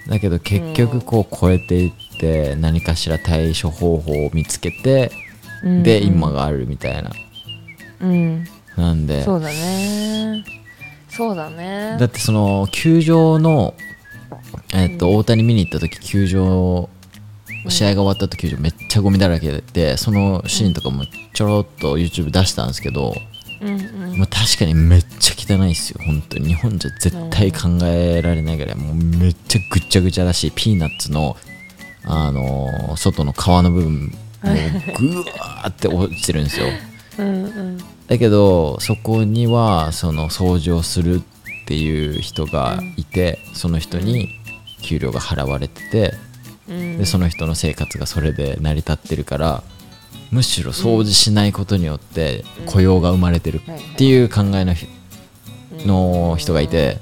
[0.10, 5.12] だけど結局こう超えていって何かしら対処方法を見つけて
[5.64, 7.12] うんで今があるみたいな。
[8.02, 8.44] うん。
[8.76, 9.22] なんで。
[9.22, 10.44] そうだね。
[11.08, 11.98] そうだね。
[12.00, 13.76] だってその球場の
[14.74, 16.90] えっと大谷見に行った時球場
[17.70, 23.16] 試合が終わった後球場めっちゃゴミだらけでそのシーンとかもちょろっと YouTube 出したんですけど
[23.62, 24.26] うんうん。
[24.28, 26.50] 確かにめっちゃ汚いっすよ本当に。
[26.50, 31.36] 日本じゃ絶対考えられないぐらいもうめっちゃぐちゃぐちゃだしピーナッツの
[32.06, 34.10] あのー外の皮の部分も
[34.52, 36.68] うぐわーって落ちてるんですよ。
[37.20, 37.78] うんうん。
[38.08, 44.30] だけどそこにはその掃除をするっていう人がいて、その人に
[44.82, 46.27] 給料が払われててうん
[46.68, 49.64] でその人の生活がそれで成り立ってるから
[50.32, 54.88] むしろ掃除しないことによって雇用が生まれてるっていう考えのひ
[55.86, 57.00] の人がいて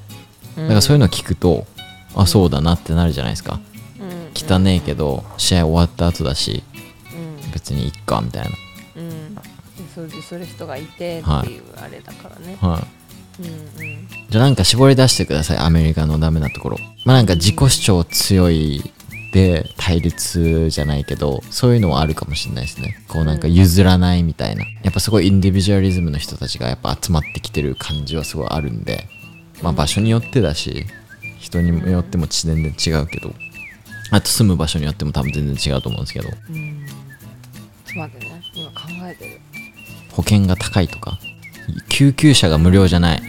[0.55, 1.65] だからそういうのを聞くと
[2.15, 3.59] あそうだなってなるじゃないですか。
[3.99, 4.31] うん。
[4.33, 6.63] 汚ねえけど試合終わった後だし
[7.43, 7.51] うん。
[7.51, 8.51] 別にいっかみたいな。
[8.95, 9.35] うん。
[9.35, 9.41] で
[9.93, 11.49] 掃除する人がいてってはい。
[11.49, 12.81] いうあれだからね、は
[13.39, 13.43] い。
[13.43, 14.07] うんうん。
[14.29, 16.77] じゃあなんか絞り出してくださいアメリカのダメなところ。
[17.03, 18.91] まあなんか自己主張強い
[19.35, 23.03] で対立じゃないけどそういうのはあるかもしれないですね。
[23.09, 24.63] こうなんか譲らないみたいな。
[24.81, 29.09] やっぱすごいインディビジュアリズムの人たちがやっぱ集まってきてる感じはすごいあるんで
[29.61, 30.85] まあ場所によってだし
[31.37, 33.33] 人によっても全然違うけど
[34.11, 36.29] あと住む場所によっても多分全然違うと思うんですけど。
[36.29, 36.85] うん
[37.85, 38.41] ちょっと待ってね。
[38.53, 39.41] 今考えてる。
[40.11, 41.19] 保険が高いとか
[41.89, 43.21] 救急車が無料じゃない。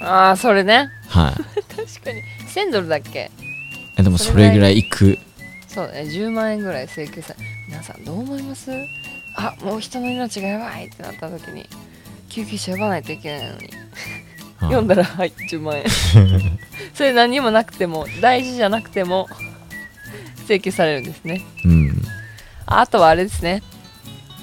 [0.00, 0.88] ああそれね。
[1.08, 1.34] はい。
[1.76, 2.22] 確かに。
[2.48, 3.30] 1000ドルだっけ？
[3.98, 5.18] えでもそれぐらい行く
[5.74, 8.70] そうだね10万円ぐらい請求され皆さんどう思います？
[9.36, 10.86] あもう人の命がやばい！
[10.86, 11.66] ってなった時に
[12.28, 13.58] 救急車呼ばないといけないのに。
[13.58, 13.68] はい
[14.62, 15.84] 読んだらはい10万円。
[16.94, 19.28] それ何にもなくても大事じゃなくても
[20.46, 21.42] 請求されるんですね。
[21.64, 22.02] うん。
[22.66, 23.60] ああとはあれですね。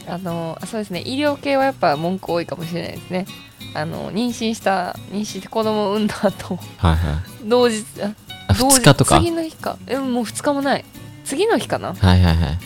[0.09, 1.03] あのあそうですね。
[1.05, 3.25] 医療系はやっぱ文句多いかもしれないですね。
[3.73, 7.47] あの妊娠した妊娠して子供を産んだ後はいはい。
[7.47, 8.11] 同日あ
[8.49, 9.77] あ同日2日とか次の日か。
[9.87, 10.83] えもう2日もない
[11.29, 11.93] 次の日かな？
[11.93, 12.57] はいはいはい。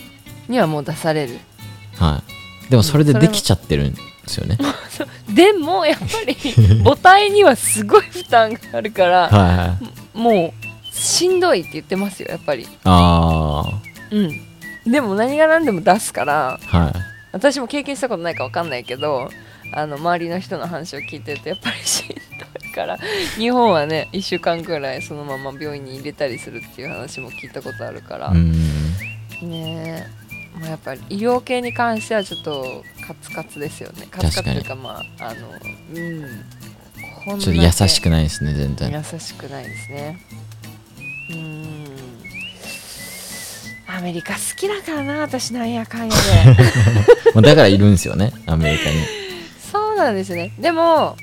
[0.47, 1.37] にはもう出される。
[1.97, 2.23] は
[2.67, 2.69] い。
[2.71, 4.57] でもそれでできちゃってるんですよね。
[5.29, 6.33] でもやっぱり
[6.83, 9.77] 母体にはすごい負担があるからはいは
[10.15, 10.17] い。
[10.17, 12.65] もうしんどいって言ってますよやっぱり。
[12.85, 13.65] あ
[14.11, 14.91] うん。
[14.91, 16.93] でも何が何でも出すからあはい。
[17.33, 19.29] 私も経験したことないか分かんないけど
[19.73, 22.97] あの周りの人の話を聞いてるとやっぱりしんどいから。
[23.37, 28.51] 日本はね1週間くらいそのまま病院に入れたりするっていう話も聞いたことあるから、うん。
[29.41, 30.57] ねえ。
[30.57, 34.07] もうやっぱり医療系に関してはちょっとカツカツですよね。
[34.11, 35.49] カツカツというかまああの
[35.93, 36.25] うん。
[37.25, 38.91] こんちょっと優しくないですね全然。
[38.91, 40.19] 優しくないですね。
[41.29, 41.83] うーん。
[43.87, 46.63] アメリカ好きだからな私なんやかんやで。
[47.33, 48.95] まあだからいるんですよねアメリカに。
[49.71, 50.51] そうなんですね。
[50.59, 51.15] でも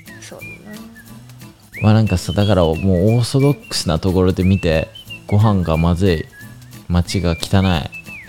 [1.81, 4.89] まあなんかさだからもうオーソドックスなところで見て
[5.27, 6.25] ご飯がまずい
[6.89, 7.63] 街が汚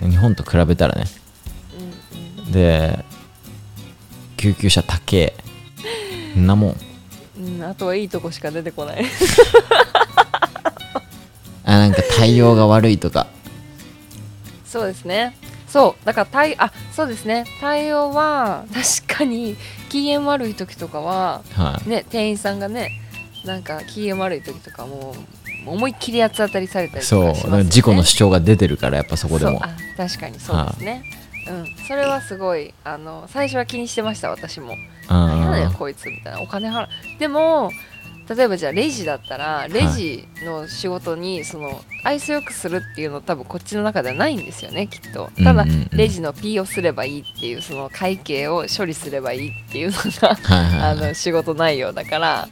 [0.02, 1.04] い日本と比べたらね。
[2.50, 3.04] で
[4.36, 5.34] 救急車高え。
[6.36, 6.76] んなもん。
[7.38, 9.04] うん、うん、あとはいいとこしか出てこない。
[11.64, 13.26] あなんか対応が悪いとか。
[14.64, 15.36] そうですね。
[15.68, 17.44] そうだから対あそうですね。
[17.60, 18.64] 対応は
[19.06, 19.56] 確かに
[19.88, 21.88] 機嫌悪い時とかははい。
[21.88, 23.01] ね店員さんがね
[23.44, 25.14] なんか機嫌悪い時とかも
[25.66, 29.60] う思いっきり八つ当たりされたりとかしそう事故の主張が出てるからやっぱそこでも。
[29.96, 31.04] 確かにそうですね、
[31.48, 34.74] うん、それはすごいあの最初は気にしてました私も。
[35.08, 36.88] 何やねんあこいつみたいなお金払う。
[37.18, 37.70] でも
[38.28, 45.30] 例えばじゃあレジだったらレジの仕事にその愛想よくするっていうの多分こっちの中ではないんですよねきっと。
[45.42, 52.48] ただレジの P をすればいいっていうその会計を処理すればいいっていうのがあの仕事内容だから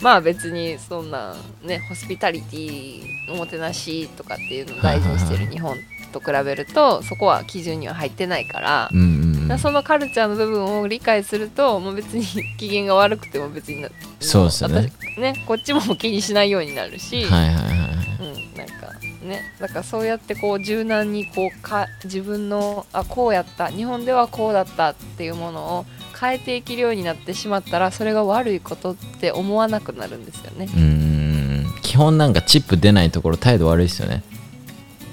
[0.00, 5.76] まあ別にそんなねホスピタリティおもてなしとかっていうのを大事にしてる日本
[6.12, 8.90] と比べるとそこは基準には入ってないから
[9.58, 12.24] そのカルチャーの部分を理解するともう別に
[12.56, 13.88] 機嫌が悪くても別にな
[14.20, 14.92] そうですよね。
[15.00, 17.78] 私ねこっちも気にしないようになるし、はいはいはいはい。
[18.20, 18.92] うん、なんか
[19.22, 25.86] ねだからそうやってこう柔軟にこうか自分のあこうやった日本ではこうだったっていうものを
[26.20, 30.66] 変えていけるようになってしまったらそれが悪いことって思わなくなるんですよね。
[30.66, 30.80] うー
[31.78, 31.80] ん。
[31.82, 34.22] 基本なんかチップ出ないところ態度悪いですよね。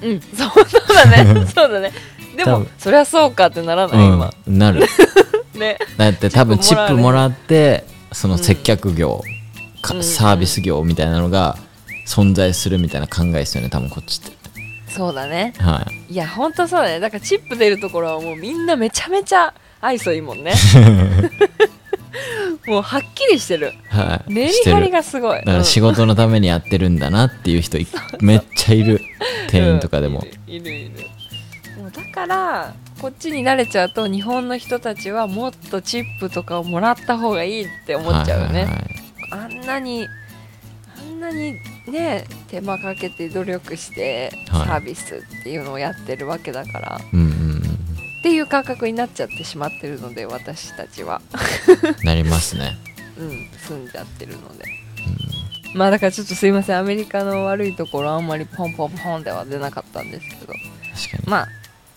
[0.03, 0.21] うん。
[0.21, 1.45] そうそうだね。
[1.55, 1.91] そうだね。
[2.35, 4.33] でもそりゃそうかってならない、今。
[4.47, 4.57] うん。
[4.57, 4.85] なる。
[5.55, 5.77] ね。
[5.97, 9.23] だって多分チチップもらってその接客業、
[9.81, 10.03] かうん。
[10.03, 11.57] サービス業みたいなのが
[12.05, 14.35] 存在するみたいな考えですよね多分こっちって。
[14.89, 15.53] そうだね。
[15.57, 16.13] はい。
[16.13, 16.99] いやほんとそうだね。
[16.99, 20.53] だからチップ出るところはもうみんなめちゃめちゃ愛想いいもんね。
[22.67, 23.71] もうはっきりしてる。
[23.89, 24.33] はい。
[24.33, 25.39] メリハリがすごい。
[25.39, 27.87] だから仕事のためにやってるんだなっていう人い
[28.19, 28.99] めっちゃいる
[29.49, 30.53] 店員とかでも、うん。
[30.53, 30.91] いるいる。
[31.77, 38.85] もうだからこっちに慣れちゃうと日本の人たちはもっとチップとかをもらった方がいいって思っちゃうよね、はいはいはい。
[39.31, 40.07] あんなに
[40.99, 41.53] あんなに
[41.89, 44.81] ね手間かけて努力してサはい。
[44.81, 47.36] ービスっていうのをやってるわけだから、うんうんうん
[48.27, 51.21] っていう感覚になっちゃってしまってるので私たちは。
[52.03, 52.77] なりますね。
[53.17, 54.65] うん住んじゃってるので、
[55.73, 60.47] まあだからちょっとすいませんアメリカの悪いところあんまりポンポンポンでは出なかったんですけど。
[60.93, 61.23] 確かに。
[61.25, 61.47] まあ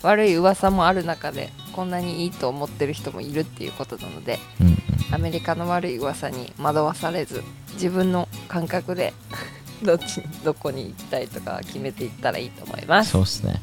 [0.02, 4.78] 悪い噂もある中でこんなにいいと思ってる人もいるっていうことなのでうんうん。
[5.12, 9.12] アメリカの悪い噂に惑わされず自分の感覚で
[9.82, 13.10] どっちにどこに行きたいとか決めていったらいいと思います。
[13.10, 13.60] そうっすね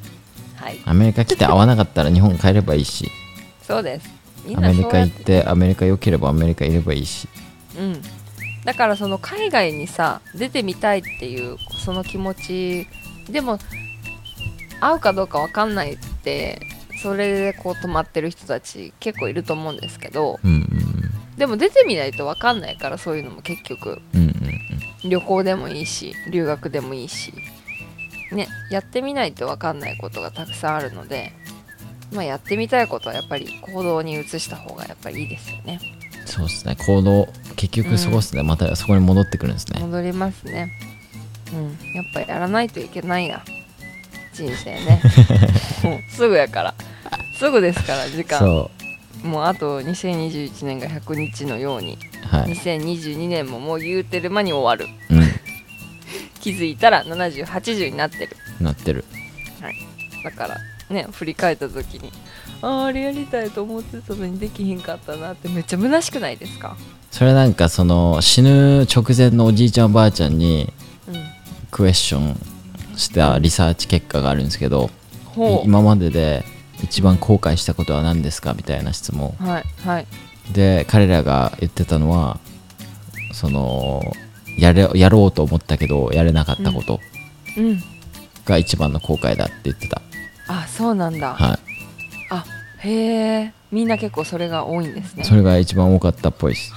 [0.57, 0.79] はい。
[0.85, 3.09] アメリカ来て会わなかったら日本帰ればいいし。
[3.61, 4.09] そうです。
[4.55, 5.23] アメリカ行って。
[5.23, 7.27] てアメリカ良ければアメリカいればいいし。
[7.77, 8.01] うん。
[8.65, 12.87] だからその海外にさ出てみたいっていうその気持ち
[13.31, 13.59] でも
[14.81, 16.59] 会うかどうかわかんないって
[17.01, 21.37] それでこう泊まってる人たち結構いると思うんですけどうんうん。
[21.37, 24.01] でも出てみないとわかんないからそういうのも結局。
[24.13, 24.27] うんうん
[25.03, 25.09] うん。
[25.09, 27.31] 旅行でもいいし留学でもいいし
[28.31, 31.33] ねやってみないとわかんないことがたくさんあるので
[32.13, 35.79] まあやってみたいことはやっぱり行動に移した方がやっぱりいいですよね。
[36.25, 36.75] そうっすね。
[36.75, 39.79] 行動結局そこっすね、またそこに戻ってくるんですね。
[39.79, 40.71] 戻りますね。
[41.53, 41.93] うん。
[41.93, 43.43] やっぱやらないといけないや
[44.33, 45.01] 人生ね。
[45.83, 46.75] も うすぐやから。
[47.37, 48.39] すぐですから時間。
[48.39, 48.71] そ
[49.23, 51.97] もうあと2021年が100日のように。
[52.23, 54.93] うはい、2022年ももう言うてる間に終わる。
[55.06, 55.06] うん
[56.47, 58.37] 気づいたら7080になってる。
[58.61, 59.03] なってる。
[60.23, 60.57] だから
[60.89, 62.11] ね振り返った時に
[62.61, 66.77] あーあれやりたいと思ってたのにできひんかったなってめっちゃ虚しくないですか？
[67.11, 70.71] それなんかその死ぬ直前のおじいちゃんおばあちゃんに
[71.07, 71.15] うん。
[71.69, 72.39] クエスチョン
[72.95, 74.89] したリサーチ結果があるんですけど、
[75.25, 76.45] ほ今までで
[76.81, 78.53] 一番後悔したことは何ですか？
[78.53, 79.35] みたいな質問。
[79.41, 80.07] うはいはい。
[80.53, 82.39] で彼らが言ってたのは
[83.33, 84.01] その
[84.57, 86.99] やれやろうと思ったけどやれなかったこと。
[87.57, 87.81] うん。
[88.45, 90.01] が一番の後悔だって言ってた、
[90.47, 91.59] あそうなんだ、は
[92.29, 92.45] あ
[92.79, 93.53] へえ。
[93.71, 95.23] みんな結構それが多いんですね。
[95.23, 96.71] いそれが一番多かったっぽいです。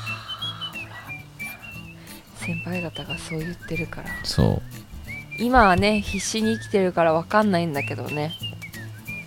[2.38, 4.10] 先輩方がそう言ってるから。
[4.24, 4.60] そ
[5.38, 8.32] 今はね必死に生きてるから分かんないんだけどね。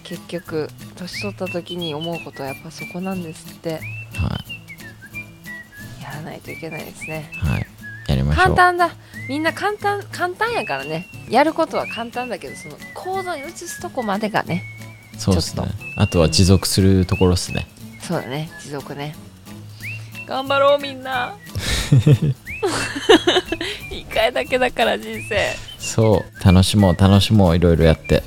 [0.03, 3.79] 結局年取った時に思うことはやっぱそこなんですって。
[4.19, 4.43] うは
[6.01, 7.31] やらないといけないですね。
[7.31, 7.67] いはい
[8.07, 8.43] やりましょう。
[8.43, 8.91] 簡単だ。
[9.29, 11.07] みんな簡単簡単やからね。
[11.29, 14.63] やることは簡単だけどその行動に移すとこまでがね
[15.17, 15.63] そうですね。
[15.63, 17.67] ちょっあとは持続するところっすね、
[18.01, 18.49] そうだね。
[18.61, 19.15] 持続ね。
[20.27, 21.35] 頑張ろうみんな。
[23.91, 25.55] 一回だけだから人生。
[25.77, 26.45] そう。
[26.45, 28.23] 楽しもう楽しもういろいろやって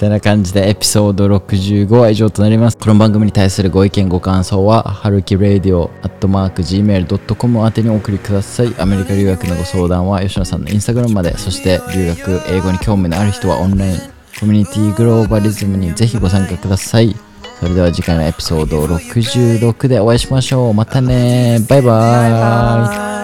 [0.00, 2.78] てな感じでエピソード65は以上となります。
[2.78, 8.74] この番組に対するご意見ご感想は春樹 radio.gmail.com 宛てにお送りください。
[8.78, 13.98] アメリカ留学のご相談は吉野さんのインスタグラムまでそして留学英語に興味のある人はオンライン
[14.40, 17.14] コミュニティグローバリズムにぜひご参加ください。
[17.58, 20.74] それでは次回のエピソード66でお会いしましょう。
[20.74, 21.58] またね。
[21.68, 23.19] バイババイ。